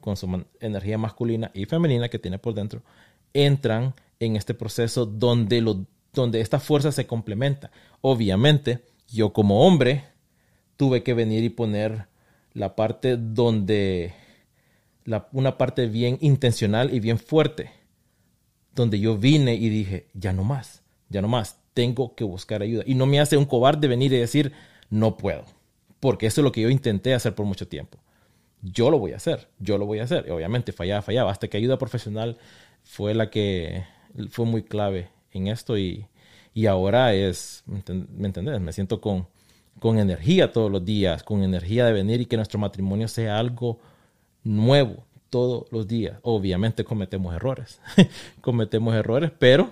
con 0.00 0.16
su 0.16 0.44
energía 0.58 0.98
masculina 0.98 1.52
y 1.54 1.66
femenina 1.66 2.08
que 2.08 2.18
tiene 2.18 2.40
por 2.40 2.52
dentro 2.52 2.82
entran 3.32 3.94
en 4.18 4.34
este 4.34 4.54
proceso 4.54 5.06
donde, 5.06 5.60
lo, 5.60 5.86
donde 6.12 6.40
esta 6.40 6.58
fuerza 6.58 6.90
se 6.90 7.06
complementa. 7.06 7.70
Obviamente, 8.00 8.80
yo 9.06 9.32
como 9.32 9.64
hombre 9.68 10.02
tuve 10.76 11.04
que 11.04 11.14
venir 11.14 11.44
y 11.44 11.50
poner 11.50 12.06
la 12.54 12.74
parte 12.74 13.16
donde 13.16 14.14
la, 15.04 15.28
una 15.30 15.56
parte 15.56 15.86
bien 15.86 16.18
intencional 16.20 16.92
y 16.92 16.98
bien 16.98 17.20
fuerte 17.20 17.77
donde 18.78 19.00
yo 19.00 19.18
vine 19.18 19.54
y 19.54 19.68
dije, 19.68 20.06
ya 20.14 20.32
no 20.32 20.44
más, 20.44 20.82
ya 21.08 21.20
no 21.20 21.28
más, 21.28 21.60
tengo 21.74 22.14
que 22.14 22.24
buscar 22.24 22.62
ayuda. 22.62 22.84
Y 22.86 22.94
no 22.94 23.06
me 23.06 23.20
hace 23.20 23.36
un 23.36 23.44
cobarde 23.44 23.88
venir 23.88 24.12
y 24.12 24.18
decir, 24.18 24.52
no 24.88 25.16
puedo, 25.16 25.44
porque 26.00 26.26
eso 26.26 26.40
es 26.40 26.44
lo 26.44 26.52
que 26.52 26.62
yo 26.62 26.70
intenté 26.70 27.12
hacer 27.12 27.34
por 27.34 27.44
mucho 27.44 27.68
tiempo. 27.68 27.98
Yo 28.62 28.90
lo 28.90 28.98
voy 28.98 29.12
a 29.12 29.16
hacer, 29.16 29.48
yo 29.58 29.78
lo 29.78 29.86
voy 29.86 29.98
a 29.98 30.04
hacer. 30.04 30.24
Y 30.26 30.30
obviamente 30.30 30.72
fallaba, 30.72 31.02
fallaba, 31.02 31.30
hasta 31.30 31.48
que 31.48 31.56
ayuda 31.56 31.78
profesional 31.78 32.38
fue 32.82 33.14
la 33.14 33.30
que 33.30 33.84
fue 34.30 34.46
muy 34.46 34.62
clave 34.62 35.10
en 35.32 35.48
esto 35.48 35.76
y, 35.76 36.06
y 36.54 36.66
ahora 36.66 37.14
es, 37.14 37.62
¿me 37.66 38.26
entendés? 38.26 38.60
Me 38.60 38.72
siento 38.72 39.00
con, 39.00 39.26
con 39.78 39.98
energía 39.98 40.52
todos 40.52 40.70
los 40.70 40.84
días, 40.84 41.22
con 41.22 41.42
energía 41.42 41.84
de 41.84 41.92
venir 41.92 42.20
y 42.20 42.26
que 42.26 42.36
nuestro 42.36 42.58
matrimonio 42.58 43.08
sea 43.08 43.38
algo 43.38 43.78
nuevo, 44.44 45.04
todos 45.30 45.66
los 45.70 45.86
días. 45.86 46.18
Obviamente 46.22 46.84
cometemos 46.84 47.34
errores, 47.34 47.80
cometemos 48.40 48.94
errores, 48.94 49.30
pero 49.38 49.70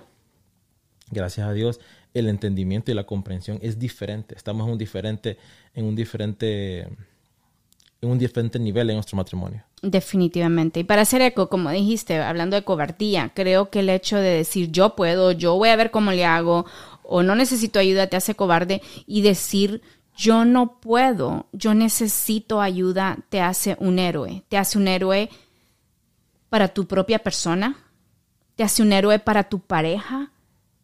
gracias 1.11 1.47
a 1.47 1.53
Dios 1.53 1.79
el 2.13 2.27
entendimiento 2.27 2.91
y 2.91 2.95
la 2.95 3.05
comprensión 3.05 3.59
es 3.61 3.79
diferente. 3.79 4.35
Estamos 4.35 4.65
en 4.65 4.73
un 4.73 4.77
diferente, 4.77 5.37
en 5.73 5.85
un 5.85 5.95
diferente, 5.95 6.81
en 6.81 8.09
un 8.09 8.17
diferente 8.17 8.59
nivel 8.59 8.89
en 8.89 8.95
nuestro 8.95 9.17
matrimonio. 9.17 9.63
Definitivamente. 9.81 10.79
Y 10.79 10.83
para 10.83 11.03
hacer 11.03 11.21
eco, 11.21 11.49
como 11.49 11.69
dijiste, 11.69 12.17
hablando 12.17 12.55
de 12.55 12.63
cobardía, 12.63 13.31
creo 13.35 13.69
que 13.69 13.79
el 13.79 13.89
hecho 13.89 14.17
de 14.17 14.29
decir 14.29 14.71
yo 14.71 14.95
puedo, 14.95 15.31
yo 15.31 15.55
voy 15.55 15.69
a 15.69 15.75
ver 15.75 15.91
cómo 15.91 16.11
le 16.11 16.25
hago, 16.25 16.65
o 17.03 17.21
no 17.21 17.35
necesito 17.35 17.79
ayuda, 17.79 18.07
te 18.07 18.17
hace 18.17 18.35
cobarde, 18.35 18.81
y 19.05 19.21
decir 19.21 19.81
yo 20.15 20.45
no 20.45 20.79
puedo, 20.79 21.45
yo 21.51 21.75
necesito 21.75 22.59
ayuda, 22.59 23.19
te 23.29 23.39
hace 23.39 23.77
un 23.79 23.99
héroe, 23.99 24.43
te 24.49 24.57
hace 24.57 24.79
un 24.79 24.87
héroe 24.87 25.29
para 26.49 26.69
tu 26.69 26.87
propia 26.87 27.19
persona, 27.19 27.77
te 28.55 28.63
hace 28.63 28.81
un 28.81 28.93
héroe 28.93 29.19
para 29.19 29.49
tu 29.49 29.59
pareja, 29.59 30.31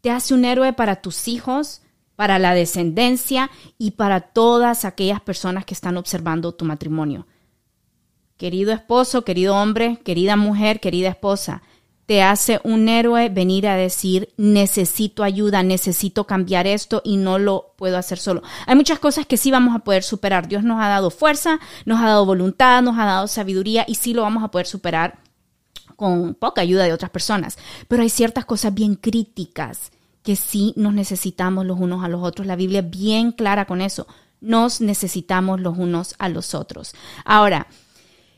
te 0.01 0.11
hace 0.11 0.33
un 0.33 0.45
héroe 0.45 0.73
para 0.73 0.97
tus 0.97 1.27
hijos, 1.27 1.81
para 2.15 2.37
la 2.39 2.53
descendencia 2.53 3.49
y 3.77 3.91
para 3.91 4.21
todas 4.21 4.85
aquellas 4.85 5.21
personas 5.21 5.65
que 5.65 5.73
están 5.73 5.97
observando 5.97 6.53
tu 6.53 6.65
matrimonio. 6.65 7.25
Querido 8.37 8.73
esposo, 8.73 9.23
querido 9.23 9.55
hombre, 9.55 9.99
querida 10.03 10.35
mujer, 10.35 10.79
querida 10.79 11.09
esposa, 11.09 11.63
te 12.05 12.21
hace 12.21 12.59
un 12.63 12.89
héroe 12.89 13.29
venir 13.29 13.67
a 13.67 13.77
decir, 13.77 14.33
necesito 14.35 15.23
ayuda, 15.23 15.63
necesito 15.63 16.27
cambiar 16.27 16.67
esto 16.67 17.01
y 17.05 17.17
no 17.17 17.39
lo 17.39 17.73
puedo 17.77 17.97
hacer 17.97 18.19
solo. 18.19 18.43
Hay 18.67 18.75
muchas 18.75 18.99
cosas 18.99 19.25
que 19.25 19.37
sí 19.37 19.51
vamos 19.51 19.73
a 19.73 19.79
poder 19.79 20.03
superar. 20.03 20.47
Dios 20.47 20.63
nos 20.63 20.81
ha 20.81 20.89
dado 20.89 21.09
fuerza, 21.09 21.59
nos 21.85 22.01
ha 22.01 22.07
dado 22.07 22.25
voluntad, 22.25 22.81
nos 22.83 22.99
ha 22.99 23.05
dado 23.05 23.27
sabiduría 23.27 23.85
y 23.87 23.95
sí 23.95 24.13
lo 24.13 24.23
vamos 24.23 24.43
a 24.43 24.49
poder 24.49 24.67
superar 24.67 25.23
con 25.95 26.35
poca 26.35 26.61
ayuda 26.61 26.83
de 26.83 26.93
otras 26.93 27.11
personas. 27.11 27.57
Pero 27.87 28.03
hay 28.03 28.09
ciertas 28.09 28.45
cosas 28.45 28.73
bien 28.73 28.95
críticas 28.95 29.91
que 30.23 30.35
sí 30.35 30.73
nos 30.75 30.93
necesitamos 30.93 31.65
los 31.65 31.79
unos 31.79 32.03
a 32.03 32.07
los 32.07 32.23
otros. 32.23 32.47
La 32.47 32.55
Biblia 32.55 32.79
es 32.79 32.89
bien 32.89 33.31
clara 33.31 33.65
con 33.65 33.81
eso. 33.81 34.07
Nos 34.41 34.81
necesitamos 34.81 35.61
los 35.61 35.77
unos 35.77 36.15
a 36.19 36.29
los 36.29 36.53
otros. 36.53 36.93
Ahora, 37.25 37.67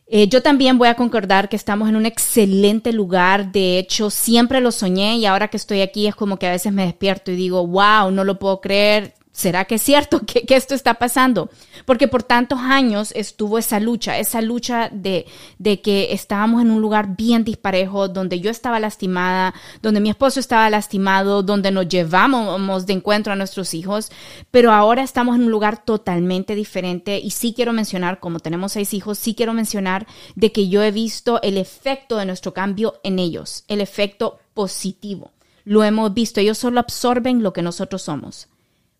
eh, 0.07 0.27
yo 0.27 0.43
también 0.43 0.77
voy 0.77 0.87
a 0.87 0.95
concordar 0.95 1.49
que 1.49 1.55
estamos 1.55 1.89
en 1.89 1.95
un 1.95 2.05
excelente 2.05 2.93
lugar. 2.93 3.51
De 3.51 3.79
hecho, 3.79 4.09
siempre 4.11 4.61
lo 4.61 4.71
soñé 4.71 5.17
y 5.17 5.25
ahora 5.25 5.47
que 5.47 5.57
estoy 5.57 5.81
aquí 5.81 6.05
es 6.05 6.15
como 6.15 6.37
que 6.37 6.47
a 6.47 6.51
veces 6.51 6.71
me 6.71 6.85
despierto 6.85 7.31
y 7.31 7.35
digo, 7.35 7.65
wow, 7.65 8.11
no 8.11 8.23
lo 8.23 8.37
puedo 8.37 8.61
creer. 8.61 9.14
¿Será 9.35 9.65
que 9.65 9.75
es 9.75 9.81
cierto 9.81 10.21
que, 10.25 10.43
esto 10.55 10.73
está 10.73 10.95
pasando? 10.95 11.49
Porque 11.85 12.07
por 12.07 12.23
tantos 12.23 12.59
años 12.59 13.11
estuvo 13.15 13.57
esa 13.57 13.79
lucha, 13.79 14.17
esa 14.17 14.41
lucha 14.41 14.89
de, 14.91 15.25
de, 15.59 15.81
que 15.81 16.13
estábamos 16.13 16.61
en 16.61 16.71
un 16.71 16.81
lugar 16.81 17.15
bien 17.15 17.43
disparejo, 17.43 18.07
donde 18.07 18.39
yo 18.39 18.49
estaba 18.49 18.79
lastimada, 18.79 19.53
donde 19.81 19.99
mi 19.99 20.09
esposo 20.09 20.39
estaba 20.39 20.69
lastimado, 20.69 21.43
donde 21.43 21.71
nos 21.71 21.87
llevamos 21.87 22.85
de 22.85 22.93
encuentro 22.93 23.33
a 23.33 23.35
nuestros 23.35 23.73
hijos, 23.73 24.09
pero 24.51 24.71
ahora 24.71 25.03
estamos 25.03 25.35
en 25.35 25.43
un 25.43 25.51
lugar 25.51 25.83
totalmente 25.83 26.55
diferente 26.55 27.19
y 27.19 27.31
sí 27.31 27.53
quiero 27.53 27.73
mencionar, 27.73 28.19
como 28.19 28.39
tenemos 28.39 28.71
seis 28.71 28.93
hijos, 28.93 29.19
sí 29.19 29.35
quiero 29.35 29.53
mencionar 29.53 30.07
de 30.35 30.53
que 30.53 30.69
yo 30.69 30.81
he 30.81 30.91
visto 30.91 31.41
el 31.41 31.57
efecto 31.57 32.17
de 32.17 32.25
nuestro 32.25 32.53
cambio 32.53 32.95
en 33.03 33.19
ellos, 33.19 33.65
el 33.67 33.81
efecto 33.81 34.39
positivo. 34.53 35.31
Lo 35.65 35.83
hemos 35.83 36.13
visto, 36.13 36.39
ellos 36.39 36.57
solo 36.57 36.79
absorben 36.79 37.43
lo 37.43 37.51
que 37.51 37.63
nosotros 37.63 38.03
somos. 38.03 38.47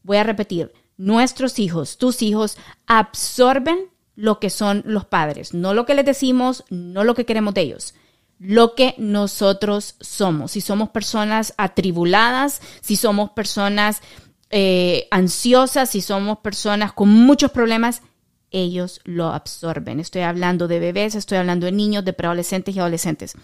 Voy 0.06 0.18
a 0.18 0.24
repetir, 0.24 0.72
nuestros 0.98 1.58
hijos, 1.58 1.98
tus 1.98 2.22
hijos, 2.22 2.60
absorben 2.86 3.90
lo 4.16 4.40
que 4.40 4.52
son 4.52 4.84
los 4.86 5.04
padres, 5.04 5.56
no 5.56 5.74
lo 5.74 5.88
que 5.88 5.96
les 5.96 6.06
decimos, 6.06 6.64
no 6.70 7.04
lo 7.04 7.16
que 7.16 7.26
queremos 7.26 7.56
de 7.56 7.62
ellos, 7.62 7.96
lo 8.38 8.76
que 8.76 8.94
nosotros 9.00 9.96
somos. 10.00 10.52
Si 10.52 10.62
somos 10.62 10.90
personas 10.90 11.56
atribuladas, 11.58 12.62
si 12.82 12.98
somos 12.98 13.32
personas 13.32 14.04
eh, 14.52 15.08
ansiosas, 15.10 15.90
si 15.90 16.02
somos 16.02 16.38
personas 16.38 16.94
con 16.94 17.10
muchos 17.10 17.50
problemas, 17.50 18.04
ellos 18.52 19.02
lo 19.06 19.34
absorben. 19.34 20.00
Estoy 20.00 20.22
hablando 20.22 20.68
de 20.68 20.80
bebés, 20.80 21.16
estoy 21.16 21.40
hablando 21.40 21.66
de 21.66 21.72
niños, 21.72 22.06
de 22.06 22.14
preadolescentes 22.14 22.76
y 22.76 22.80
adolescentes 22.80 23.36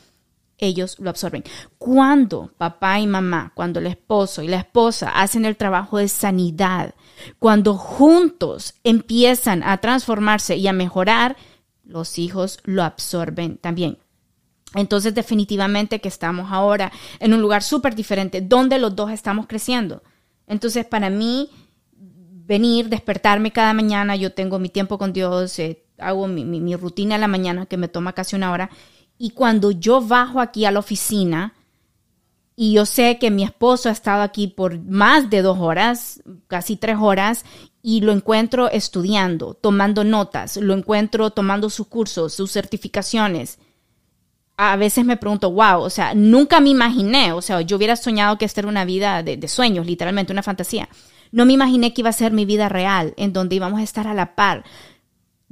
ellos 0.61 0.97
lo 0.99 1.09
absorben. 1.09 1.43
Cuando 1.77 2.51
papá 2.57 2.99
y 2.99 3.07
mamá, 3.07 3.51
cuando 3.53 3.79
el 3.79 3.87
esposo 3.87 4.41
y 4.41 4.47
la 4.47 4.57
esposa 4.57 5.09
hacen 5.09 5.43
el 5.43 5.57
trabajo 5.57 5.97
de 5.97 6.07
sanidad, 6.07 6.95
cuando 7.39 7.73
juntos 7.73 8.75
empiezan 8.83 9.63
a 9.63 9.77
transformarse 9.79 10.55
y 10.55 10.67
a 10.67 10.73
mejorar, 10.73 11.35
los 11.83 12.17
hijos 12.17 12.59
lo 12.63 12.83
absorben 12.83 13.57
también. 13.57 13.97
Entonces 14.75 15.13
definitivamente 15.13 15.99
que 15.99 16.07
estamos 16.07 16.51
ahora 16.51 16.91
en 17.19 17.33
un 17.33 17.41
lugar 17.41 17.61
súper 17.61 17.93
diferente 17.95 18.39
donde 18.39 18.79
los 18.79 18.95
dos 18.95 19.11
estamos 19.11 19.47
creciendo. 19.47 20.01
Entonces 20.47 20.85
para 20.85 21.09
mí 21.09 21.49
venir, 21.91 22.87
despertarme 22.87 23.51
cada 23.51 23.73
mañana, 23.73 24.15
yo 24.15 24.33
tengo 24.33 24.59
mi 24.59 24.69
tiempo 24.69 24.97
con 24.97 25.11
Dios, 25.11 25.57
eh, 25.59 25.83
hago 25.97 26.27
mi, 26.27 26.45
mi 26.45 26.75
rutina 26.75 27.15
en 27.15 27.21
la 27.21 27.27
mañana 27.27 27.65
que 27.65 27.77
me 27.77 27.87
toma 27.87 28.13
casi 28.13 28.35
una 28.35 28.51
hora 28.51 28.69
y 29.21 29.29
cuando 29.29 29.69
yo 29.69 30.01
bajo 30.01 30.39
aquí 30.39 30.65
a 30.65 30.71
la 30.71 30.79
oficina 30.79 31.53
y 32.55 32.73
yo 32.73 32.87
sé 32.87 33.19
que 33.19 33.29
mi 33.29 33.43
esposo 33.43 33.87
ha 33.87 33.91
estado 33.91 34.23
aquí 34.23 34.47
por 34.47 34.79
más 34.79 35.29
de 35.29 35.43
dos 35.43 35.59
horas, 35.59 36.23
casi 36.47 36.75
tres 36.75 36.97
horas, 36.99 37.45
y 37.83 38.01
lo 38.01 38.13
encuentro 38.13 38.71
estudiando, 38.71 39.53
tomando 39.53 40.03
notas, 40.03 40.57
lo 40.57 40.73
encuentro 40.73 41.29
tomando 41.29 41.69
sus 41.69 41.85
cursos, 41.85 42.33
sus 42.33 42.51
certificaciones. 42.51 43.59
A 44.57 44.75
veces 44.75 45.05
me 45.05 45.17
pregunto, 45.17 45.51
wow, 45.51 45.81
o 45.81 45.91
sea, 45.91 46.15
nunca 46.15 46.59
me 46.59 46.69
imaginé, 46.69 47.31
o 47.31 47.43
sea, 47.43 47.61
yo 47.61 47.77
hubiera 47.77 47.97
soñado 47.97 48.39
que 48.39 48.45
esta 48.45 48.61
era 48.61 48.69
una 48.69 48.85
vida 48.85 49.21
de, 49.21 49.37
de 49.37 49.47
sueños, 49.47 49.85
literalmente, 49.85 50.33
una 50.33 50.41
fantasía. 50.41 50.89
No 51.31 51.45
me 51.45 51.53
imaginé 51.53 51.93
que 51.93 52.01
iba 52.01 52.09
a 52.09 52.13
ser 52.13 52.31
mi 52.31 52.45
vida 52.45 52.69
real, 52.69 53.13
en 53.17 53.33
donde 53.33 53.55
íbamos 53.55 53.79
a 53.79 53.83
estar 53.83 54.07
a 54.07 54.15
la 54.15 54.33
par, 54.35 54.65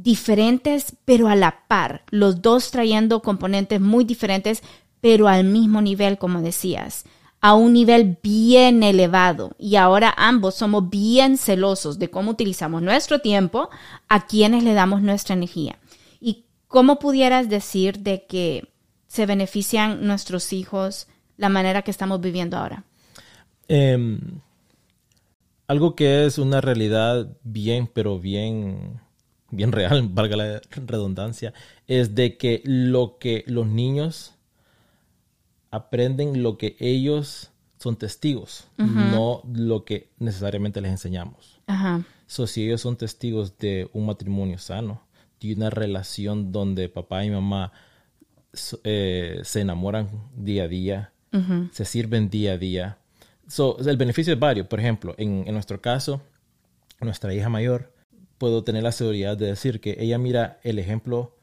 diferentes 0.03 0.95
pero 1.05 1.27
a 1.27 1.35
la 1.35 1.67
par, 1.67 2.03
los 2.09 2.41
dos 2.41 2.71
trayendo 2.71 3.21
componentes 3.21 3.81
muy 3.81 4.05
diferentes 4.05 4.63
pero 5.01 5.27
al 5.27 5.43
mismo 5.45 5.81
nivel, 5.81 6.17
como 6.17 6.41
decías, 6.41 7.05
a 7.41 7.53
un 7.53 7.73
nivel 7.73 8.17
bien 8.21 8.83
elevado. 8.83 9.55
Y 9.57 9.77
ahora 9.77 10.13
ambos 10.17 10.55
somos 10.55 10.89
bien 10.89 11.37
celosos 11.37 11.99
de 11.99 12.09
cómo 12.09 12.31
utilizamos 12.31 12.81
nuestro 12.81 13.19
tiempo, 13.19 13.69
a 14.09 14.25
quienes 14.27 14.63
le 14.63 14.73
damos 14.73 15.01
nuestra 15.01 15.35
energía. 15.35 15.77
¿Y 16.19 16.43
cómo 16.67 16.99
pudieras 16.99 17.47
decir 17.47 17.99
de 17.99 18.25
que 18.25 18.73
se 19.07 19.25
benefician 19.25 20.05
nuestros 20.05 20.51
hijos 20.51 21.07
la 21.37 21.47
manera 21.47 21.81
que 21.81 21.91
estamos 21.91 22.19
viviendo 22.19 22.57
ahora? 22.57 22.83
Em, 23.69 24.19
algo 25.67 25.95
que 25.95 26.25
es 26.25 26.37
una 26.37 26.59
realidad 26.59 27.37
bien, 27.43 27.89
pero 27.93 28.19
bien 28.19 28.99
bien 29.51 29.71
real, 29.71 30.07
valga 30.11 30.35
la 30.35 30.61
redundancia, 30.85 31.53
es 31.87 32.15
de 32.15 32.37
que 32.37 32.61
lo 32.65 33.17
que 33.19 33.43
los 33.47 33.67
niños 33.67 34.35
aprenden 35.71 36.43
lo 36.43 36.57
que 36.57 36.75
ellos 36.79 37.51
son 37.77 37.95
testigos, 37.95 38.67
no 38.77 39.41
lo 39.53 39.85
que 39.85 40.09
necesariamente 40.17 40.81
les 40.81 40.91
enseñamos. 40.91 41.61
Ajá. 41.67 42.03
si 42.27 42.65
ellos 42.65 42.81
son 42.81 42.97
testigos 42.97 43.57
de 43.57 43.89
un 43.93 44.05
matrimonio 44.05 44.57
sano, 44.57 45.01
de 45.39 45.53
una 45.53 45.69
relación 45.69 46.51
donde 46.51 46.89
papá 46.89 47.23
y 47.23 47.29
mamá 47.29 47.71
eh, 48.83 49.39
se 49.43 49.61
enamoran 49.61 50.09
día 50.35 50.63
a 50.63 50.67
día, 50.67 51.13
se 51.71 51.85
sirven 51.85 52.29
día 52.29 52.53
a 52.53 52.57
día. 52.57 52.97
el 53.85 53.97
beneficio 53.97 54.33
es 54.33 54.39
varios. 54.39 54.67
Por 54.67 54.79
ejemplo, 54.79 55.15
en, 55.17 55.43
en 55.47 55.53
nuestro 55.53 55.79
caso, 55.79 56.21
nuestra 56.99 57.33
hija 57.33 57.47
mayor, 57.47 57.93
puedo 58.39 58.63
tener 58.63 58.81
la 58.81 58.91
seguridad 58.91 59.37
de 59.37 59.47
decir 59.47 59.81
que 59.81 59.97
ella 59.99 60.17
mira 60.17 60.59
el 60.63 60.79
ejemplo 60.79 61.35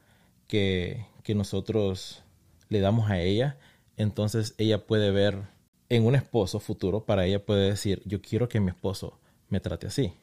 que, 0.47 1.05
nosotros 1.35 2.23
le 2.69 2.79
damos 2.79 3.09
a 3.11 3.19
ella, 3.19 3.57
entonces 3.97 4.55
ella 4.57 4.87
puede 4.87 5.11
ver 5.11 5.41
en 5.89 6.05
un 6.05 6.15
esposo 6.15 6.61
futuro, 6.61 7.03
para 7.05 7.25
ella 7.25 7.45
puede 7.45 7.69
decir, 7.69 8.01
yo 8.05 8.21
quiero 8.21 8.47
que 8.47 8.61
mi 8.61 8.69
esposo 8.69 9.19
me 9.49 9.59
trate 9.59 9.87
así. 9.87 10.13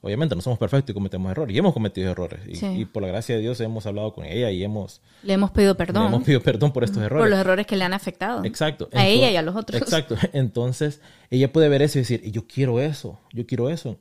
Obviamente 0.00 0.36
no 0.36 0.42
somos 0.42 0.60
perfectos 0.60 0.90
y 0.90 0.94
cometemos 0.94 1.30
errores, 1.32 1.54
y 1.54 1.58
hemos 1.58 1.72
cometido 1.72 2.12
errores. 2.12 2.40
Y, 2.46 2.84
por 2.84 3.02
la 3.02 3.08
gracia 3.08 3.34
de 3.34 3.40
Dios 3.40 3.60
hemos 3.60 3.84
hablado 3.84 4.12
con 4.12 4.24
ella 4.24 4.50
y 4.50 4.62
hemos... 4.62 5.00
Le 5.24 5.32
hemos 5.32 5.50
pedido 5.50 5.76
perdón. 5.76 6.04
Le 6.04 6.08
hemos 6.10 6.22
pedido 6.22 6.40
perdón 6.40 6.72
por 6.72 6.84
estos 6.84 7.02
errores. 7.02 7.22
Por 7.22 7.30
los 7.30 7.38
errores 7.40 7.66
que 7.66 7.76
le 7.76 7.84
han 7.84 7.92
afectado. 7.92 8.44
Exacto. 8.44 8.88
A 8.92 9.06
ella 9.06 9.28
y 9.30 9.36
a 9.36 9.42
los 9.42 9.56
otros. 9.56 9.82
Exacto. 9.82 10.14
Entonces, 10.32 11.00
ella 11.30 11.52
puede 11.52 11.68
ver 11.68 11.82
eso 11.82 11.98
y 11.98 12.02
decir, 12.02 12.30
yo 12.30 12.46
quiero 12.46 12.80
eso, 12.80 13.18
yo 13.32 13.44
quiero 13.44 13.70
eso. 13.70 13.98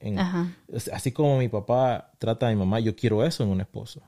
Así 0.93 1.11
como 1.11 1.39
mi 1.39 1.49
papá 1.49 2.11
trata 2.19 2.47
a 2.47 2.49
mi 2.51 2.57
mamá, 2.57 2.79
yo 2.79 2.95
quiero 2.95 3.25
eso 3.25 3.43
en 3.43 3.49
un 3.49 3.61
esposo. 3.61 4.01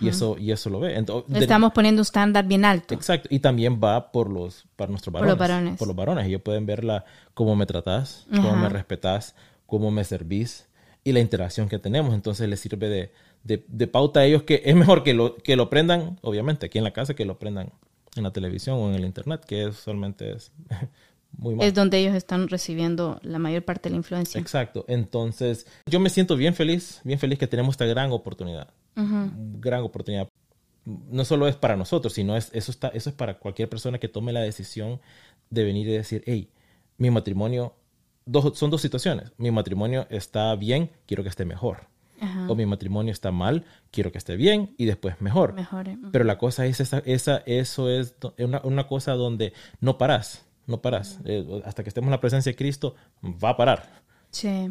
Y 0.00 0.08
eso, 0.08 0.36
y 0.38 0.50
eso 0.50 0.70
lo 0.70 0.80
ve. 0.80 1.04
Estamos 1.34 1.72
poniendo 1.72 2.00
un 2.00 2.04
estándar 2.04 2.46
bien 2.46 2.64
alto. 2.64 2.94
Exacto. 2.94 3.28
Y 3.30 3.40
también 3.40 3.78
va 3.82 4.12
por 4.12 4.30
los, 4.30 4.64
para 4.76 4.90
nuestros 4.90 5.12
varones. 5.12 5.34
Por 5.34 5.38
los 5.38 5.48
varones. 5.48 5.78
Por 5.78 5.88
los 5.88 5.96
varones. 5.96 6.26
Ellos 6.26 6.40
pueden 6.40 6.64
verla 6.64 7.04
cómo 7.34 7.54
me 7.54 7.66
tratás, 7.66 8.26
cómo 8.30 8.56
me 8.56 8.70
respetás, 8.70 9.34
cómo 9.74 9.90
me 9.90 10.04
servís 10.04 10.68
y 11.02 11.10
la 11.10 11.18
interacción 11.18 11.68
que 11.68 11.80
tenemos. 11.80 12.14
Entonces 12.14 12.48
les 12.48 12.60
sirve 12.60 13.10
de, 13.42 13.88
pauta 13.88 14.20
a 14.20 14.24
ellos 14.24 14.44
que 14.44 14.62
es 14.64 14.76
mejor 14.76 15.02
que 15.02 15.14
lo, 15.14 15.36
que 15.36 15.56
lo 15.56 15.68
prendan, 15.68 16.16
obviamente, 16.22 16.66
aquí 16.66 16.78
en 16.78 16.84
la 16.84 16.92
casa, 16.92 17.14
que 17.14 17.24
lo 17.24 17.40
prendan 17.40 17.72
en 18.14 18.22
la 18.22 18.32
televisión 18.32 18.78
o 18.78 18.88
en 18.88 18.94
el 18.94 19.04
internet, 19.04 19.44
que 19.44 19.66
usualmente 19.66 20.30
es 20.30 20.52
muy 21.32 21.56
mal. 21.56 21.66
Es 21.66 21.74
donde 21.74 21.98
ellos 21.98 22.14
están 22.14 22.46
recibiendo 22.46 23.18
la 23.22 23.40
mayor 23.40 23.64
parte 23.64 23.88
de 23.88 23.94
la 23.94 23.96
influencia. 23.96 24.40
Exacto. 24.40 24.84
Entonces, 24.86 25.66
yo 25.86 25.98
me 25.98 26.08
siento 26.08 26.36
bien 26.36 26.54
feliz, 26.54 27.00
bien 27.02 27.18
feliz 27.18 27.40
que 27.40 27.48
tenemos 27.48 27.72
esta 27.72 27.86
gran 27.86 28.12
oportunidad. 28.12 28.72
Gran 28.94 29.82
oportunidad. 29.82 30.28
No 30.84 31.24
solo 31.24 31.48
es 31.48 31.56
para 31.56 31.74
nosotros, 31.74 32.12
sino 32.12 32.36
es, 32.36 32.48
eso, 32.52 32.70
está, 32.70 32.90
eso 32.90 33.10
es 33.10 33.16
para 33.16 33.40
cualquier 33.40 33.68
persona 33.68 33.98
que 33.98 34.06
tome 34.06 34.32
la 34.32 34.42
decisión 34.42 35.00
de 35.50 35.64
venir 35.64 35.88
y 35.88 35.92
decir, 35.94 36.22
hey, 36.26 36.48
mi 36.96 37.10
matrimonio 37.10 37.74
son 38.54 38.70
dos 38.70 38.80
situaciones. 38.80 39.32
Mi 39.36 39.50
matrimonio 39.50 40.06
está 40.10 40.54
bien, 40.56 40.90
quiero 41.06 41.22
que 41.22 41.28
esté 41.28 41.44
mejor. 41.44 41.88
O 42.48 42.54
mi 42.54 42.64
matrimonio 42.64 43.12
está 43.12 43.32
mal, 43.32 43.66
quiero 43.90 44.10
que 44.10 44.16
esté 44.16 44.36
bien 44.36 44.74
y 44.78 44.86
después 44.86 45.20
mejor. 45.20 45.54
Pero 46.10 46.24
la 46.24 46.38
cosa 46.38 46.64
es 46.64 46.80
esa, 46.80 47.02
esa 47.04 47.42
eso 47.44 47.90
es 47.90 48.14
una, 48.38 48.86
cosa 48.86 49.12
donde 49.12 49.52
no 49.80 49.98
paras, 49.98 50.46
no 50.66 50.80
paras. 50.80 51.18
Eh, 51.26 51.44
hasta 51.66 51.82
que 51.82 51.90
estemos 51.90 52.06
en 52.06 52.12
la 52.12 52.20
presencia 52.20 52.50
de 52.50 52.56
Cristo, 52.56 52.94
va 53.22 53.50
a 53.50 53.56
parar. 53.58 54.00
Sí. 54.30 54.70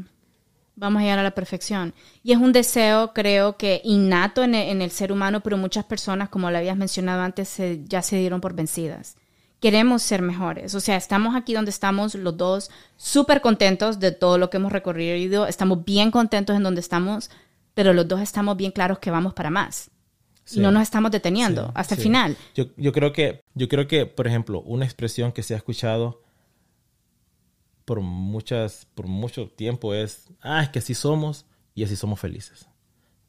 Vamos 0.75 1.01
a 1.01 1.03
llegar 1.03 1.19
a 1.19 1.23
la 1.23 1.35
perfección. 1.35 1.93
Y 2.23 2.31
es 2.31 2.39
un 2.39 2.53
deseo, 2.53 3.13
creo 3.13 3.55
que 3.55 3.81
innato 3.83 4.43
en 4.43 4.55
el, 4.55 4.89
ser 4.89 5.11
humano, 5.11 5.41
pero 5.41 5.55
muchas 5.55 5.85
personas, 5.85 6.29
como 6.29 6.49
lo 6.49 6.57
habías 6.57 6.77
mencionado 6.77 7.21
antes, 7.21 7.55
ya 7.85 8.01
se 8.01 8.17
dieron 8.17 8.41
por 8.41 8.55
vencidas 8.55 9.15
queremos 9.63 10.03
ser 10.03 10.21
mejores. 10.21 10.75
O 10.75 10.81
sea, 10.81 10.97
estamos 10.97 11.37
aquí 11.37 11.53
donde 11.53 11.71
estamos 11.71 12.15
los 12.15 12.35
dos 12.35 12.69
súper 12.97 13.39
contentos 13.39 13.97
de 13.97 14.11
todo 14.11 14.37
lo 14.37 14.49
que 14.49 14.57
hemos 14.57 14.73
recorrido, 14.73 15.47
estamos 15.47 15.85
bien 15.85 16.11
contentos 16.11 16.57
en 16.57 16.63
donde 16.63 16.81
estamos, 16.81 17.29
pero 17.73 17.93
los 17.93 18.05
dos 18.05 18.19
estamos 18.19 18.57
bien 18.57 18.71
claros 18.71 18.99
que 18.99 19.09
vamos 19.09 19.33
para 19.33 19.49
más. 19.49 19.89
y 20.51 20.59
no 20.59 20.69
nos 20.69 20.83
estamos 20.83 21.11
deteniendo 21.11 21.71
hasta 21.75 21.95
el 21.95 22.01
final. 22.01 22.35
Yo, 22.53 22.65
yo, 22.75 22.91
creo 22.91 23.13
que, 23.13 23.41
yo 23.53 23.69
creo 23.69 23.87
que, 23.87 24.05
por 24.05 24.27
ejemplo, 24.27 24.59
una 24.59 24.83
expresión 24.83 25.31
que 25.31 25.43
se 25.43 25.53
ha 25.53 25.57
escuchado 25.57 26.21
por, 27.85 28.01
muchas, 28.01 28.85
por 28.95 29.07
mucho 29.07 29.47
tiempo 29.47 29.93
es, 29.93 30.27
ah, 30.41 30.61
es 30.61 30.69
que 30.71 30.79
así 30.79 30.93
somos 30.93 31.45
y 31.73 31.85
así 31.85 31.95
somos 31.95 32.19
felices. 32.19 32.67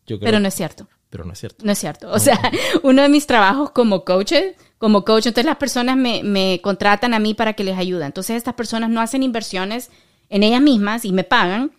pero 0.05 0.40
no 0.40 0.49
es 0.49 0.55
cierto. 0.55 0.88
Pero 1.14 1.24
no 1.24 1.33
es 1.33 1.38
cierto. 1.38 1.64
No 1.64 1.70
es 1.70 1.79
cierto. 1.79 2.11
O 2.11 2.18
sea, 2.18 2.40
uno 2.83 3.03
de 3.03 3.09
mis 3.09 3.29
trabajos 3.29 3.70
como 3.70 4.05
coach 4.05 4.33
como 4.79 5.05
coach. 5.05 5.27
Entonces 5.27 5.44
las 5.44 5.59
personas 5.59 5.96
me, 5.96 6.61
contratan 6.61 7.14
a 7.14 7.20
mí 7.20 7.35
para 7.35 7.53
que 7.53 7.62
les 7.62 7.79
ayude. 7.79 8.05
Entonces 8.05 8.35
estas 8.35 8.55
personas 8.55 8.90
no 8.90 9.00
hacen 9.00 9.22
inversiones 9.22 9.92
en 10.29 10.42
ellas 10.42 10.61
mismas 10.61 11.05
y 11.05 11.12
me 11.12 11.22
pagan 11.22 11.70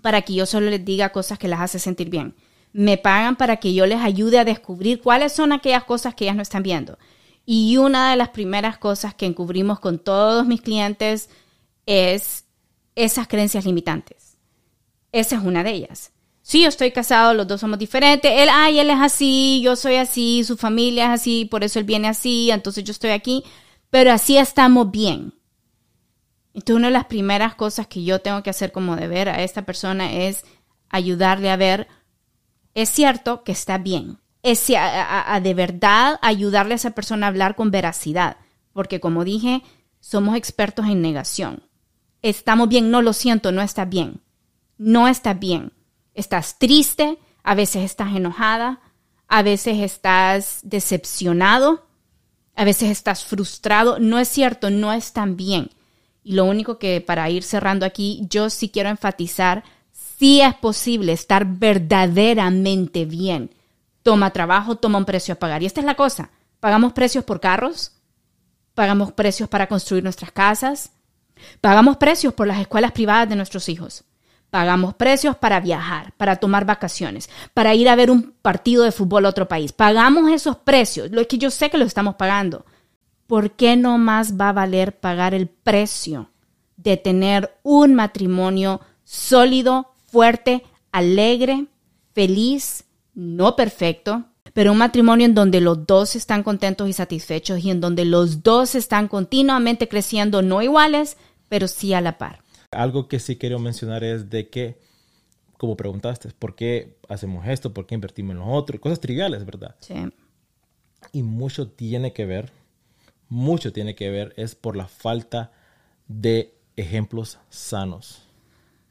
para 0.00 0.22
que 0.22 0.32
yo 0.32 0.46
solo 0.46 0.70
les 0.70 0.84
diga 0.84 1.08
cosas 1.08 1.40
que 1.40 1.48
las 1.48 1.60
hace 1.60 1.80
sentir 1.80 2.08
bien. 2.08 2.36
Me 2.72 2.98
pagan 2.98 3.34
para 3.34 3.56
que 3.56 3.74
yo 3.74 3.84
les 3.84 3.98
ayude 3.98 4.38
a 4.38 4.44
descubrir 4.44 5.02
cuáles 5.02 5.32
son 5.32 5.50
aquellas 5.50 5.82
cosas 5.82 6.14
que 6.14 6.26
ellas 6.26 6.36
no 6.36 6.42
están 6.42 6.62
viendo. 6.62 7.00
Y 7.44 7.78
una 7.78 8.12
de 8.12 8.16
las 8.16 8.28
primeras 8.28 8.78
cosas 8.78 9.12
que 9.12 9.26
encubrimos 9.26 9.80
con 9.80 9.98
todos 9.98 10.46
mis 10.46 10.60
clientes 10.60 11.30
es 11.84 12.44
esas 12.94 13.26
creencias 13.26 13.64
limitantes. 13.64 14.38
Esa 15.10 15.34
es 15.34 15.42
una 15.42 15.64
de 15.64 15.70
ellas. 15.72 16.12
Sí, 16.48 16.62
yo 16.62 16.68
estoy 16.68 16.92
casado, 16.92 17.34
los 17.34 17.46
dos 17.46 17.60
somos 17.60 17.78
diferentes. 17.78 18.32
Él, 18.34 18.48
ay, 18.50 18.78
él 18.78 18.88
es 18.88 18.98
así, 18.98 19.60
yo 19.62 19.76
soy 19.76 19.96
así, 19.96 20.44
su 20.44 20.56
familia 20.56 21.04
es 21.04 21.20
así, 21.20 21.44
por 21.44 21.62
eso 21.62 21.78
él 21.78 21.84
viene 21.84 22.08
así, 22.08 22.50
entonces 22.50 22.84
yo 22.84 22.92
estoy 22.92 23.10
aquí. 23.10 23.44
Pero 23.90 24.12
así 24.12 24.38
estamos 24.38 24.90
bien. 24.90 25.34
Entonces, 26.54 26.76
una 26.76 26.86
de 26.86 26.94
las 26.94 27.04
primeras 27.04 27.54
cosas 27.54 27.86
que 27.86 28.02
yo 28.02 28.22
tengo 28.22 28.42
que 28.42 28.48
hacer 28.48 28.72
como 28.72 28.96
deber 28.96 29.28
a 29.28 29.42
esta 29.42 29.66
persona 29.66 30.10
es 30.10 30.42
ayudarle 30.88 31.50
a 31.50 31.56
ver, 31.56 31.86
es 32.72 32.88
cierto 32.88 33.44
que 33.44 33.52
está 33.52 33.76
bien. 33.76 34.18
Es 34.42 34.72
a, 34.74 35.38
de 35.42 35.52
verdad 35.52 36.18
ayudarle 36.22 36.72
a 36.72 36.76
esa 36.76 36.92
persona 36.92 37.26
a 37.26 37.28
hablar 37.28 37.56
con 37.56 37.70
veracidad. 37.70 38.38
Porque 38.72 39.00
como 39.00 39.22
dije, 39.22 39.62
somos 40.00 40.34
expertos 40.34 40.86
en 40.86 41.02
negación. 41.02 41.64
Estamos 42.22 42.70
bien, 42.70 42.90
no 42.90 43.02
lo 43.02 43.12
siento, 43.12 43.52
no 43.52 43.60
está 43.60 43.84
bien. 43.84 44.22
No 44.78 45.08
está 45.08 45.34
bien. 45.34 45.72
Estás 46.18 46.58
triste, 46.58 47.16
a 47.44 47.54
veces 47.54 47.84
estás 47.84 48.16
enojada, 48.16 48.80
a 49.28 49.42
veces 49.42 49.78
estás 49.78 50.58
decepcionado, 50.64 51.86
a 52.56 52.64
veces 52.64 52.90
estás 52.90 53.24
frustrado. 53.24 54.00
No 54.00 54.18
es 54.18 54.26
cierto, 54.26 54.68
no 54.68 54.92
están 54.92 55.36
bien. 55.36 55.70
Y 56.24 56.32
lo 56.32 56.44
único 56.44 56.80
que 56.80 57.00
para 57.00 57.30
ir 57.30 57.44
cerrando 57.44 57.86
aquí, 57.86 58.26
yo 58.28 58.50
sí 58.50 58.68
quiero 58.68 58.88
enfatizar, 58.88 59.62
si 59.92 60.40
es 60.40 60.54
posible 60.56 61.12
estar 61.12 61.46
verdaderamente 61.46 63.04
bien. 63.04 63.54
Toma 64.02 64.32
trabajo, 64.32 64.74
toma 64.74 64.98
un 64.98 65.04
precio 65.04 65.34
a 65.34 65.38
pagar. 65.38 65.62
Y 65.62 65.66
esta 65.66 65.78
es 65.78 65.86
la 65.86 65.94
cosa, 65.94 66.32
pagamos 66.58 66.94
precios 66.94 67.22
por 67.22 67.38
carros, 67.38 67.92
pagamos 68.74 69.12
precios 69.12 69.48
para 69.48 69.68
construir 69.68 70.02
nuestras 70.02 70.32
casas, 70.32 70.90
pagamos 71.60 71.96
precios 71.96 72.34
por 72.34 72.48
las 72.48 72.58
escuelas 72.60 72.90
privadas 72.90 73.28
de 73.28 73.36
nuestros 73.36 73.68
hijos. 73.68 74.02
Pagamos 74.50 74.94
precios 74.94 75.36
para 75.36 75.60
viajar, 75.60 76.12
para 76.16 76.36
tomar 76.36 76.64
vacaciones, 76.64 77.28
para 77.52 77.74
ir 77.74 77.88
a 77.88 77.96
ver 77.96 78.10
un 78.10 78.34
partido 78.40 78.84
de 78.84 78.92
fútbol 78.92 79.26
a 79.26 79.28
otro 79.28 79.46
país. 79.46 79.72
Pagamos 79.72 80.30
esos 80.30 80.56
precios, 80.56 81.10
lo 81.10 81.26
que 81.26 81.38
yo 81.38 81.50
sé 81.50 81.68
que 81.68 81.78
lo 81.78 81.84
estamos 81.84 82.14
pagando. 82.14 82.64
¿por 83.28 83.52
qué 83.52 83.76
no 83.76 83.98
más 83.98 84.40
va 84.40 84.48
a 84.48 84.54
valer 84.54 84.98
pagar 84.98 85.34
el 85.34 85.48
precio 85.48 86.30
de 86.76 86.96
tener 86.96 87.54
un 87.62 87.94
matrimonio 87.94 88.80
sólido, 89.04 89.92
fuerte, 90.06 90.64
alegre, 90.90 91.66
feliz, 92.14 92.84
no 93.14 93.54
perfecto, 93.54 94.24
pero 94.54 94.72
un 94.72 94.78
matrimonio 94.78 95.26
en 95.26 95.34
donde 95.34 95.60
los 95.60 95.86
dos 95.86 96.16
están 96.16 96.42
contentos 96.42 96.88
y 96.88 96.94
satisfechos 96.94 97.62
y 97.62 97.70
en 97.70 97.82
donde 97.82 98.06
los 98.06 98.42
dos 98.42 98.74
están 98.74 99.08
continuamente 99.08 99.88
creciendo, 99.88 100.40
no 100.40 100.62
iguales, 100.62 101.18
pero 101.50 101.68
sí 101.68 101.92
a 101.92 102.00
la 102.00 102.16
par. 102.16 102.40
Algo 102.70 103.08
que 103.08 103.18
sí 103.18 103.36
quiero 103.36 103.58
mencionar 103.58 104.04
es 104.04 104.30
de 104.30 104.48
que, 104.48 104.78
como 105.56 105.76
preguntaste, 105.76 106.30
¿por 106.38 106.54
qué 106.54 106.96
hacemos 107.08 107.46
esto? 107.46 107.72
¿Por 107.72 107.86
qué 107.86 107.94
invertimos 107.94 108.32
en 108.32 108.38
lo 108.38 108.46
otro? 108.46 108.80
Cosas 108.80 109.00
triviales, 109.00 109.44
¿verdad? 109.44 109.76
Sí. 109.80 109.94
Y 111.12 111.22
mucho 111.22 111.68
tiene 111.68 112.12
que 112.12 112.26
ver 112.26 112.52
mucho 113.28 113.72
tiene 113.72 113.94
que 113.94 114.10
ver 114.10 114.34
es 114.36 114.54
por 114.54 114.76
la 114.76 114.88
falta 114.88 115.52
de 116.06 116.54
ejemplos 116.76 117.38
sanos, 117.50 118.22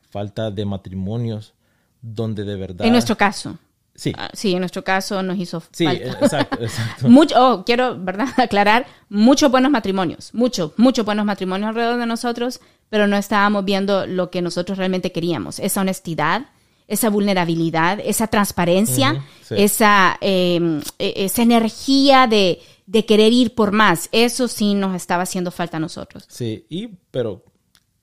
falta 0.10 0.52
de 0.52 0.66
matrimonios 0.66 1.54
donde 2.02 2.44
de 2.44 2.56
verdad... 2.56 2.86
En 2.86 2.94
nuestro 2.94 3.18
caso. 3.18 3.58
Sí. 3.96 4.14
Ah, 4.16 4.30
sí, 4.34 4.54
en 4.54 4.60
nuestro 4.60 4.84
caso 4.84 5.24
nos 5.24 5.40
hizo 5.40 5.64
sí, 5.72 5.86
falta. 5.86 6.12
exacto, 6.20 6.62
exacto. 6.62 7.10
Mucho, 7.10 7.36
oh, 7.36 7.66
quiero, 7.66 7.98
¿verdad? 8.00 8.28
Aclarar, 8.38 8.86
muchos 9.10 9.50
buenos 9.50 9.72
matrimonios, 9.72 10.32
muchos, 10.36 10.74
muchos 10.78 11.04
buenos 11.04 11.26
matrimonios 11.26 11.70
alrededor 11.70 11.98
de 11.98 12.06
nosotros, 12.06 12.62
pero 12.90 13.08
no 13.08 13.18
estábamos 13.18 13.66
viendo 13.66 14.06
lo 14.06 14.30
que 14.30 14.42
nosotros 14.42 14.78
realmente 14.78 15.12
queríamos, 15.12 15.60
esa 15.60 15.82
honestidad, 15.82 16.48
esa 16.88 17.10
vulnerabilidad, 17.10 18.00
esa 18.02 18.28
transparencia, 18.28 19.24
esa, 19.50 20.18
em, 20.22 20.82
e, 20.98 21.26
esa 21.26 21.42
energía 21.42 22.28
de, 22.28 22.60
de 22.86 23.06
querer 23.06 23.34
ir 23.34 23.56
por 23.56 23.74
más. 23.74 24.08
Eso 24.12 24.48
sí 24.48 24.74
nos 24.74 24.96
estaba 24.96 25.24
haciendo 25.24 25.52
falta 25.52 25.78
a 25.78 25.80
nosotros. 25.82 26.26
Sí, 26.30 26.66
y 26.70 26.88
pero 27.12 27.44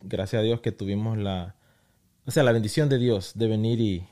gracias 0.03 0.41
a 0.41 0.43
Dios 0.43 0.61
que 0.61 0.71
tuvimos 0.71 1.17
la, 1.17 1.57
o 2.27 2.31
sea, 2.31 2.43
la 2.43 2.53
bendición 2.53 2.89
de 2.89 2.99
Dios 2.99 3.33
de 3.35 3.49
venir 3.49 3.81
y, 3.81 4.07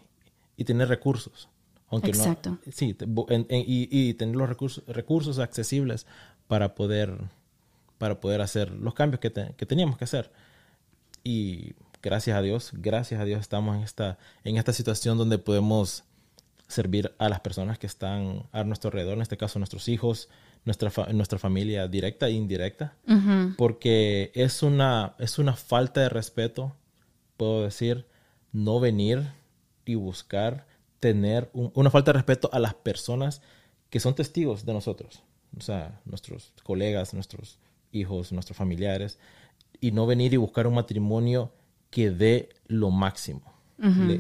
y 0.57 0.65
tener 0.65 0.89
recursos. 0.89 1.49
Aunque 1.89 2.09
Exacto. 2.09 2.51
No, 2.51 2.59
sí, 2.73 2.97
y, 3.51 3.89
y, 3.91 4.15
tener 4.15 4.35
los 4.35 4.49
recursos, 4.49 4.83
recursos 4.87 5.39
accesibles 5.39 6.07
para 6.47 6.75
poder, 6.75 7.19
para 7.99 8.19
poder 8.19 8.41
hacer 8.41 8.71
los 8.71 8.95
cambios 8.95 9.21
que, 9.21 9.31
que 9.31 9.67
teníamos 9.67 9.99
que 9.99 10.05
hacer. 10.05 10.31
Y 11.25 11.75
gracias 12.03 12.37
a 12.37 12.43
Dios, 12.43 12.71
gracias 12.75 13.21
a 13.21 13.25
Dios 13.25 13.41
estamos 13.41 13.77
en 13.77 13.83
esta, 13.83 14.19
en 14.45 14.57
esta 14.57 14.73
situación 14.73 15.19
donde 15.19 15.39
podemos 15.39 16.05
servir 16.69 17.15
a 17.19 17.29
las 17.29 17.41
personas 17.41 17.79
que 17.79 17.87
están 17.87 18.45
a 18.53 18.65
nuestro 18.65 18.89
alrededor, 18.89 19.15
en 19.15 19.23
este 19.23 19.37
caso 19.37 19.59
nuestros 19.59 19.89
hijos, 19.89 20.29
nuestra, 20.65 20.91
nuestra 21.13 21.39
familia 21.39 21.87
directa 21.87 22.29
e 22.29 22.33
indirecta, 22.33 22.97
porque 23.57 24.33
es 24.35 24.63
una, 24.63 25.15
es 25.19 25.39
una 25.39 25.55
falta 25.55 26.01
de 26.01 26.09
respeto, 26.09 26.75
puedo 27.37 27.63
decir, 27.63 28.07
no 28.53 28.81
venir 28.81 29.33
y 29.85 29.95
buscar 29.95 30.67
tener 31.01 31.51
una 31.53 31.91
falta 31.91 32.13
de 32.13 32.19
respeto 32.19 32.49
a 32.53 32.59
las 32.59 32.75
personas 32.75 33.43
que 33.91 34.01
son 34.01 34.15
testigos 34.15 34.65
de 34.65 34.73
nosotros, 34.73 35.23
o 35.57 35.61
sea, 35.61 36.01
nuestros 36.05 36.53
colegas, 36.63 37.13
nuestros 37.13 37.59
hijos, 37.93 38.33
nuestros 38.33 38.57
familiares, 38.57 39.19
y 39.83 39.93
no 39.93 40.07
venir 40.07 40.33
y 40.33 40.39
buscar 40.39 40.67
un 40.67 40.75
matrimonio 40.75 41.53
que 41.91 42.11
dé 42.11 42.49
lo 42.67 42.91
máximo. 42.91 43.43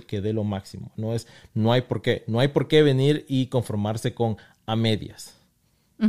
que 0.06 0.20
dé 0.20 0.32
lo 0.34 0.44
máximo. 0.44 0.92
No 0.96 1.14
es, 1.14 1.26
no 1.54 1.72
hay 1.72 1.82
por 1.82 2.02
qué, 2.02 2.24
no 2.26 2.40
hay 2.40 2.48
por 2.48 2.68
qué 2.68 2.82
venir 2.82 3.24
y 3.28 3.46
conformarse 3.46 4.12
con 4.12 4.36
a 4.66 4.76
medias 4.76 5.42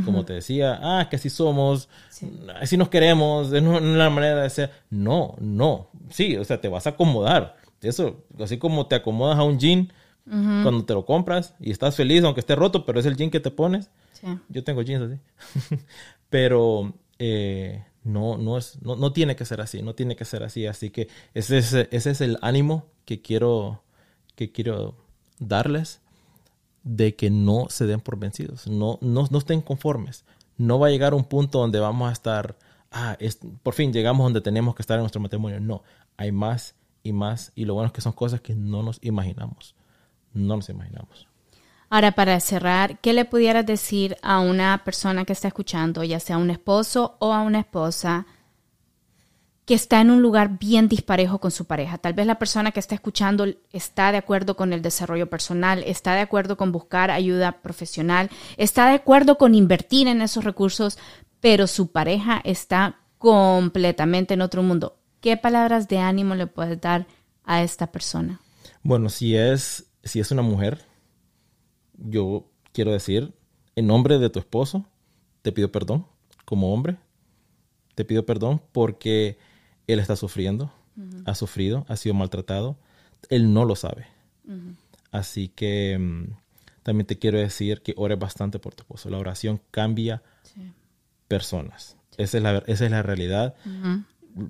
como 0.02 0.24
te 0.24 0.32
decía, 0.32 0.78
ah, 0.82 1.08
que 1.08 1.16
así 1.16 1.30
somos, 1.30 1.88
así 2.60 2.76
nos 2.76 2.88
queremos, 2.88 3.52
es 3.52 3.62
una 3.62 4.10
manera 4.10 4.42
de 4.42 4.50
ser. 4.50 4.70
No, 4.90 5.36
no, 5.38 5.88
sí, 6.10 6.36
o 6.36 6.44
sea, 6.44 6.60
te 6.60 6.68
vas 6.68 6.86
a 6.86 6.90
acomodar. 6.90 7.56
Eso, 7.80 8.24
así 8.40 8.58
como 8.58 8.86
te 8.86 8.94
acomodas 8.94 9.38
a 9.38 9.44
un 9.44 9.58
jean 9.58 9.92
cuando 10.24 10.84
te 10.84 10.94
lo 10.94 11.04
compras 11.04 11.54
y 11.60 11.70
estás 11.70 11.96
feliz, 11.96 12.24
aunque 12.24 12.40
esté 12.40 12.56
roto, 12.56 12.86
pero 12.86 12.98
es 12.98 13.06
el 13.06 13.16
jean 13.16 13.30
que 13.30 13.40
te 13.40 13.50
pones. 13.50 13.90
Yo 14.48 14.64
tengo 14.64 14.82
jeans 14.82 15.12
así. 15.12 15.76
pero 16.30 16.94
eh, 17.18 17.84
no, 18.04 18.36
no, 18.36 18.58
es, 18.58 18.80
no, 18.82 18.96
no, 18.96 19.12
tiene 19.12 19.34
que 19.34 19.44
ser 19.44 19.60
así, 19.60 19.82
no 19.82 19.94
tiene 19.94 20.14
que 20.14 20.24
ser 20.24 20.42
así. 20.42 20.66
Así 20.66 20.90
que 20.90 21.08
ese 21.32 21.58
es, 21.58 21.72
ese 21.72 22.10
es 22.10 22.20
el 22.20 22.38
ánimo 22.42 22.86
que 23.04 23.22
quiero, 23.22 23.82
que 24.36 24.52
quiero 24.52 24.94
darles 25.38 26.00
de 26.84 27.16
que 27.16 27.30
no 27.30 27.66
se 27.70 27.86
den 27.86 28.00
por 28.00 28.18
vencidos, 28.18 28.66
no, 28.66 28.98
no, 29.00 29.26
no 29.30 29.38
estén 29.38 29.62
conformes. 29.62 30.24
No 30.56 30.78
va 30.78 30.88
a 30.88 30.90
llegar 30.90 31.14
un 31.14 31.24
punto 31.24 31.58
donde 31.58 31.80
vamos 31.80 32.08
a 32.10 32.12
estar, 32.12 32.56
ah, 32.92 33.16
es, 33.18 33.40
por 33.62 33.74
fin 33.74 33.92
llegamos 33.92 34.24
donde 34.24 34.40
tenemos 34.40 34.74
que 34.74 34.82
estar 34.82 34.96
en 34.96 35.02
nuestro 35.02 35.20
matrimonio. 35.20 35.58
No, 35.58 35.82
hay 36.16 36.30
más 36.30 36.76
y 37.02 37.12
más 37.12 37.52
y 37.54 37.64
lo 37.64 37.74
bueno 37.74 37.88
es 37.88 37.92
que 37.92 38.02
son 38.02 38.12
cosas 38.12 38.40
que 38.40 38.54
no 38.54 38.82
nos 38.82 38.98
imaginamos, 39.02 39.74
no 40.32 40.56
nos 40.56 40.68
imaginamos. 40.68 41.26
Ahora, 41.90 42.12
para 42.12 42.38
cerrar, 42.40 42.98
¿qué 43.00 43.12
le 43.12 43.24
pudieras 43.24 43.66
decir 43.66 44.16
a 44.22 44.40
una 44.40 44.82
persona 44.84 45.24
que 45.24 45.32
está 45.32 45.48
escuchando, 45.48 46.02
ya 46.02 46.20
sea 46.20 46.38
un 46.38 46.50
esposo 46.50 47.16
o 47.20 47.32
a 47.32 47.42
una 47.42 47.60
esposa, 47.60 48.26
que 49.64 49.74
está 49.74 50.00
en 50.00 50.10
un 50.10 50.20
lugar 50.20 50.58
bien 50.58 50.88
disparejo 50.88 51.38
con 51.38 51.50
su 51.50 51.64
pareja. 51.64 51.98
Tal 51.98 52.12
vez 52.12 52.26
la 52.26 52.38
persona 52.38 52.70
que 52.70 52.80
está 52.80 52.94
escuchando 52.94 53.46
está 53.72 54.12
de 54.12 54.18
acuerdo 54.18 54.56
con 54.56 54.72
el 54.72 54.82
desarrollo 54.82 55.30
personal, 55.30 55.82
está 55.86 56.14
de 56.14 56.20
acuerdo 56.20 56.56
con 56.56 56.70
buscar 56.70 57.10
ayuda 57.10 57.62
profesional, 57.62 58.30
está 58.58 58.88
de 58.88 58.96
acuerdo 58.96 59.38
con 59.38 59.54
invertir 59.54 60.06
en 60.06 60.20
esos 60.20 60.44
recursos, 60.44 60.98
pero 61.40 61.66
su 61.66 61.92
pareja 61.92 62.40
está 62.44 62.98
completamente 63.18 64.34
en 64.34 64.42
otro 64.42 64.62
mundo. 64.62 64.96
¿Qué 65.20 65.38
palabras 65.38 65.88
de 65.88 65.98
ánimo 65.98 66.34
le 66.34 66.46
puedes 66.46 66.78
dar 66.80 67.06
a 67.44 67.62
esta 67.62 67.86
persona? 67.86 68.40
Bueno, 68.82 69.08
si 69.08 69.34
es, 69.34 69.86
si 70.02 70.20
es 70.20 70.30
una 70.30 70.42
mujer, 70.42 70.84
yo 72.04 72.46
quiero 72.72 72.92
decir, 72.92 73.32
en 73.76 73.86
nombre 73.86 74.18
de 74.18 74.30
tu 74.30 74.38
esposo, 74.38 74.86
te 75.42 75.52
pido 75.52 75.72
perdón 75.72 76.06
como 76.44 76.72
hombre. 76.72 76.96
Te 77.94 78.04
pido 78.04 78.26
perdón 78.26 78.60
porque 78.72 79.38
él 79.86 79.98
está 79.98 80.16
sufriendo, 80.16 80.72
ha 81.26 81.34
sufrido, 81.34 81.84
ha 81.88 81.96
sido 81.96 82.14
maltratado, 82.14 82.76
él 83.28 83.52
no 83.52 83.64
lo 83.64 83.76
sabe. 83.76 84.06
Así 85.10 85.48
que 85.48 85.96
mm, 85.98 86.24
también 86.82 87.06
te 87.06 87.18
quiero 87.18 87.38
decir 87.38 87.82
que 87.82 87.94
ores 87.96 88.18
bastante 88.18 88.58
por 88.58 88.74
tu 88.74 88.82
esposo. 88.82 89.10
La 89.10 89.18
oración 89.18 89.60
cambia 89.70 90.22
personas. 91.28 91.96
Esa, 92.16 92.38
es 92.38 92.42
la, 92.42 92.58
esa 92.66 92.84
es 92.84 92.90
la 92.90 93.02
realidad. 93.02 93.54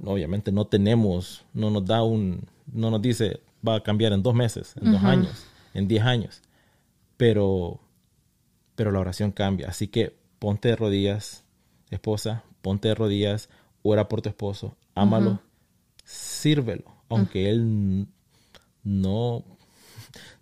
Obviamente 0.04 0.52
no 0.52 0.66
tenemos, 0.66 1.44
no 1.52 1.70
nos 1.70 1.84
da 1.84 2.02
un, 2.02 2.48
no 2.72 2.90
nos 2.90 3.02
dice, 3.02 3.40
va 3.66 3.76
a 3.76 3.82
cambiar 3.82 4.12
en 4.12 4.22
dos 4.22 4.34
meses, 4.34 4.74
en 4.80 4.92
dos 4.92 5.02
años, 5.02 5.46
en 5.74 5.86
diez 5.86 6.02
años. 6.02 6.42
Pero, 7.24 7.80
pero 8.74 8.92
la 8.92 9.00
oración 9.00 9.32
cambia. 9.32 9.68
Así 9.68 9.88
que 9.88 10.14
ponte 10.38 10.68
de 10.68 10.76
rodillas, 10.76 11.42
esposa, 11.90 12.44
ponte 12.60 12.88
de 12.88 12.94
rodillas, 12.94 13.48
ora 13.82 14.10
por 14.10 14.20
tu 14.20 14.28
esposo, 14.28 14.76
ámalo, 14.94 15.40
sírvelo, 16.04 16.84
aunque 17.08 17.48
él 17.48 18.08
no, 18.82 19.42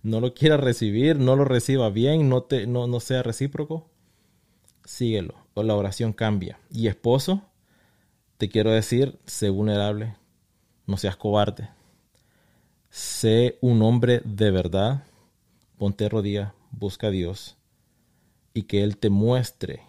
no 0.03 0.20
lo 0.20 0.35
quiera 0.35 0.57
recibir, 0.57 1.20
no 1.20 1.37
lo 1.37 1.45
reciba 1.45 1.89
bien, 1.89 2.28
no, 2.28 2.43
te, 2.43 2.66
no, 2.66 2.89
no 2.89 2.99
sea 2.99 3.22
recíproco, 3.22 3.89
síguelo. 4.85 5.37
O 5.55 5.62
la 5.62 5.76
oración 5.76 6.12
cambia. 6.12 6.59
Y 6.68 6.89
esposo, 6.89 7.43
te 8.39 8.49
quiero 8.49 8.72
decir, 8.72 9.20
sé 9.24 9.51
vulnerable, 9.51 10.16
no 10.89 10.97
seas 10.97 11.14
cobarde. 11.14 11.68
Sé 12.91 13.57
un 13.61 13.83
hombre 13.83 14.20
de 14.24 14.51
verdad, 14.51 15.05
ponte 15.78 16.09
rodilla, 16.09 16.55
busca 16.73 17.07
a 17.07 17.11
Dios 17.11 17.57
y 18.55 18.64
que 18.64 18.83
Él 18.83 18.97
te 18.97 19.11
muestre 19.11 19.83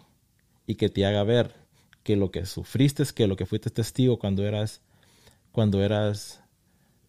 y 0.67 0.75
que 0.75 0.89
te 0.89 1.05
haga 1.05 1.23
ver 1.23 1.55
que 2.03 2.15
lo 2.15 2.31
que 2.31 2.45
sufriste, 2.45 3.03
que 3.15 3.27
lo 3.27 3.35
que 3.35 3.45
fuiste 3.45 3.69
testigo 3.69 4.19
cuando 4.19 4.45
eras, 4.45 4.81
cuando 5.51 5.81
eras 5.81 6.41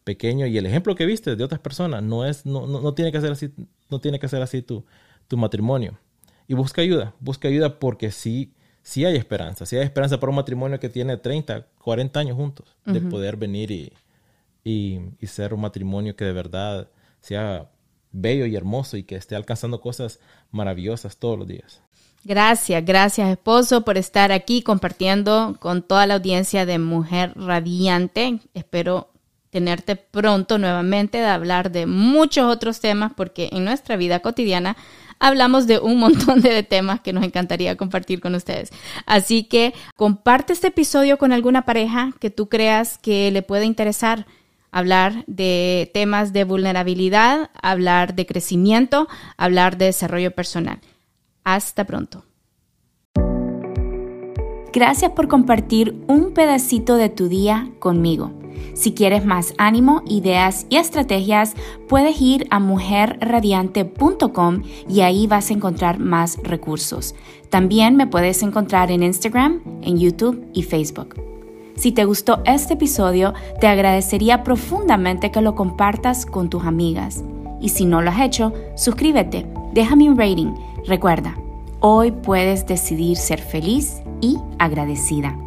pequeño 0.04 0.46
y 0.46 0.56
el 0.56 0.66
ejemplo 0.66 0.94
que 0.94 1.06
viste 1.06 1.34
de 1.34 1.44
otras 1.44 1.60
personas 1.60 2.02
no 2.02 2.24
es, 2.24 2.46
no, 2.46 2.66
no, 2.66 2.80
no 2.80 2.94
tiene 2.94 3.10
que 3.10 3.20
ser 3.20 3.32
así, 3.32 3.52
no 3.90 4.00
tiene 4.00 4.18
que 4.18 4.28
ser 4.28 4.42
así 4.42 4.62
tu, 4.62 4.84
tu 5.28 5.36
matrimonio. 5.36 5.98
Y 6.46 6.54
busca 6.54 6.82
ayuda, 6.82 7.14
busca 7.20 7.48
ayuda 7.48 7.78
porque 7.78 8.10
sí, 8.10 8.52
sí 8.82 9.04
hay 9.04 9.16
esperanza, 9.16 9.66
sí 9.66 9.76
hay 9.76 9.84
esperanza 9.84 10.20
para 10.20 10.30
un 10.30 10.36
matrimonio 10.36 10.78
que 10.78 10.88
tiene 10.88 11.16
30, 11.16 11.66
40 11.78 12.20
años 12.20 12.36
juntos, 12.36 12.76
de 12.84 13.00
poder 13.00 13.36
venir 13.36 13.70
y, 13.70 13.92
y, 14.62 15.00
y, 15.18 15.26
ser 15.26 15.54
un 15.54 15.62
matrimonio 15.62 16.14
que 16.16 16.24
de 16.24 16.32
verdad 16.32 16.90
sea 17.20 17.70
bello 18.14 18.46
y 18.46 18.56
hermoso 18.56 18.96
y 18.96 19.02
que 19.02 19.16
esté 19.16 19.36
alcanzando 19.36 19.80
cosas 19.80 20.20
maravillosas 20.50 21.18
todos 21.18 21.38
los 21.38 21.48
días. 21.48 21.82
Gracias, 22.24 22.82
gracias 22.86 23.28
esposo 23.30 23.84
por 23.84 23.98
estar 23.98 24.32
aquí 24.32 24.62
compartiendo 24.62 25.56
con 25.60 25.82
toda 25.82 26.06
la 26.06 26.14
audiencia 26.14 26.64
de 26.64 26.78
Mujer 26.78 27.32
Radiante. 27.36 28.38
Espero 28.54 29.10
tenerte 29.50 29.96
pronto 29.96 30.58
nuevamente 30.58 31.18
de 31.18 31.26
hablar 31.26 31.70
de 31.70 31.86
muchos 31.86 32.46
otros 32.46 32.80
temas 32.80 33.12
porque 33.14 33.50
en 33.52 33.64
nuestra 33.64 33.96
vida 33.96 34.20
cotidiana 34.20 34.76
hablamos 35.18 35.66
de 35.66 35.78
un 35.78 35.98
montón 35.98 36.40
de 36.40 36.62
temas 36.62 37.00
que 37.00 37.12
nos 37.12 37.24
encantaría 37.24 37.76
compartir 37.76 38.20
con 38.20 38.34
ustedes. 38.34 38.70
Así 39.06 39.44
que 39.44 39.74
comparte 39.96 40.54
este 40.54 40.68
episodio 40.68 41.18
con 41.18 41.32
alguna 41.32 41.66
pareja 41.66 42.12
que 42.20 42.30
tú 42.30 42.48
creas 42.48 42.96
que 42.98 43.30
le 43.30 43.42
puede 43.42 43.66
interesar 43.66 44.26
hablar 44.74 45.24
de 45.28 45.88
temas 45.94 46.32
de 46.32 46.42
vulnerabilidad, 46.42 47.50
hablar 47.62 48.16
de 48.16 48.26
crecimiento, 48.26 49.06
hablar 49.36 49.78
de 49.78 49.84
desarrollo 49.86 50.32
personal. 50.32 50.80
Hasta 51.44 51.84
pronto. 51.84 52.24
Gracias 54.72 55.12
por 55.12 55.28
compartir 55.28 55.94
un 56.08 56.34
pedacito 56.34 56.96
de 56.96 57.08
tu 57.08 57.28
día 57.28 57.70
conmigo. 57.78 58.32
Si 58.74 58.94
quieres 58.94 59.24
más 59.24 59.54
ánimo, 59.58 60.02
ideas 60.08 60.66
y 60.68 60.76
estrategias, 60.76 61.54
puedes 61.88 62.20
ir 62.20 62.48
a 62.50 62.58
mujerradiante.com 62.58 64.62
y 64.88 65.02
ahí 65.02 65.28
vas 65.28 65.50
a 65.50 65.54
encontrar 65.54 66.00
más 66.00 66.36
recursos. 66.42 67.14
También 67.48 67.94
me 67.94 68.08
puedes 68.08 68.42
encontrar 68.42 68.90
en 68.90 69.04
Instagram, 69.04 69.62
en 69.82 69.98
YouTube 69.98 70.44
y 70.52 70.64
Facebook. 70.64 71.33
Si 71.76 71.92
te 71.92 72.04
gustó 72.04 72.40
este 72.44 72.74
episodio, 72.74 73.34
te 73.60 73.66
agradecería 73.66 74.42
profundamente 74.42 75.30
que 75.30 75.40
lo 75.40 75.54
compartas 75.54 76.26
con 76.26 76.50
tus 76.50 76.64
amigas. 76.64 77.24
Y 77.60 77.70
si 77.70 77.84
no 77.84 78.02
lo 78.02 78.10
has 78.10 78.20
hecho, 78.20 78.52
suscríbete, 78.76 79.46
déjame 79.72 80.10
un 80.10 80.18
rating 80.18 80.52
Recuerda, 80.86 81.34
hoy 81.80 82.10
puedes 82.10 82.66
decidir 82.66 83.16
ser 83.16 83.40
feliz 83.40 84.02
y 84.20 84.36
agradecida. 84.58 85.43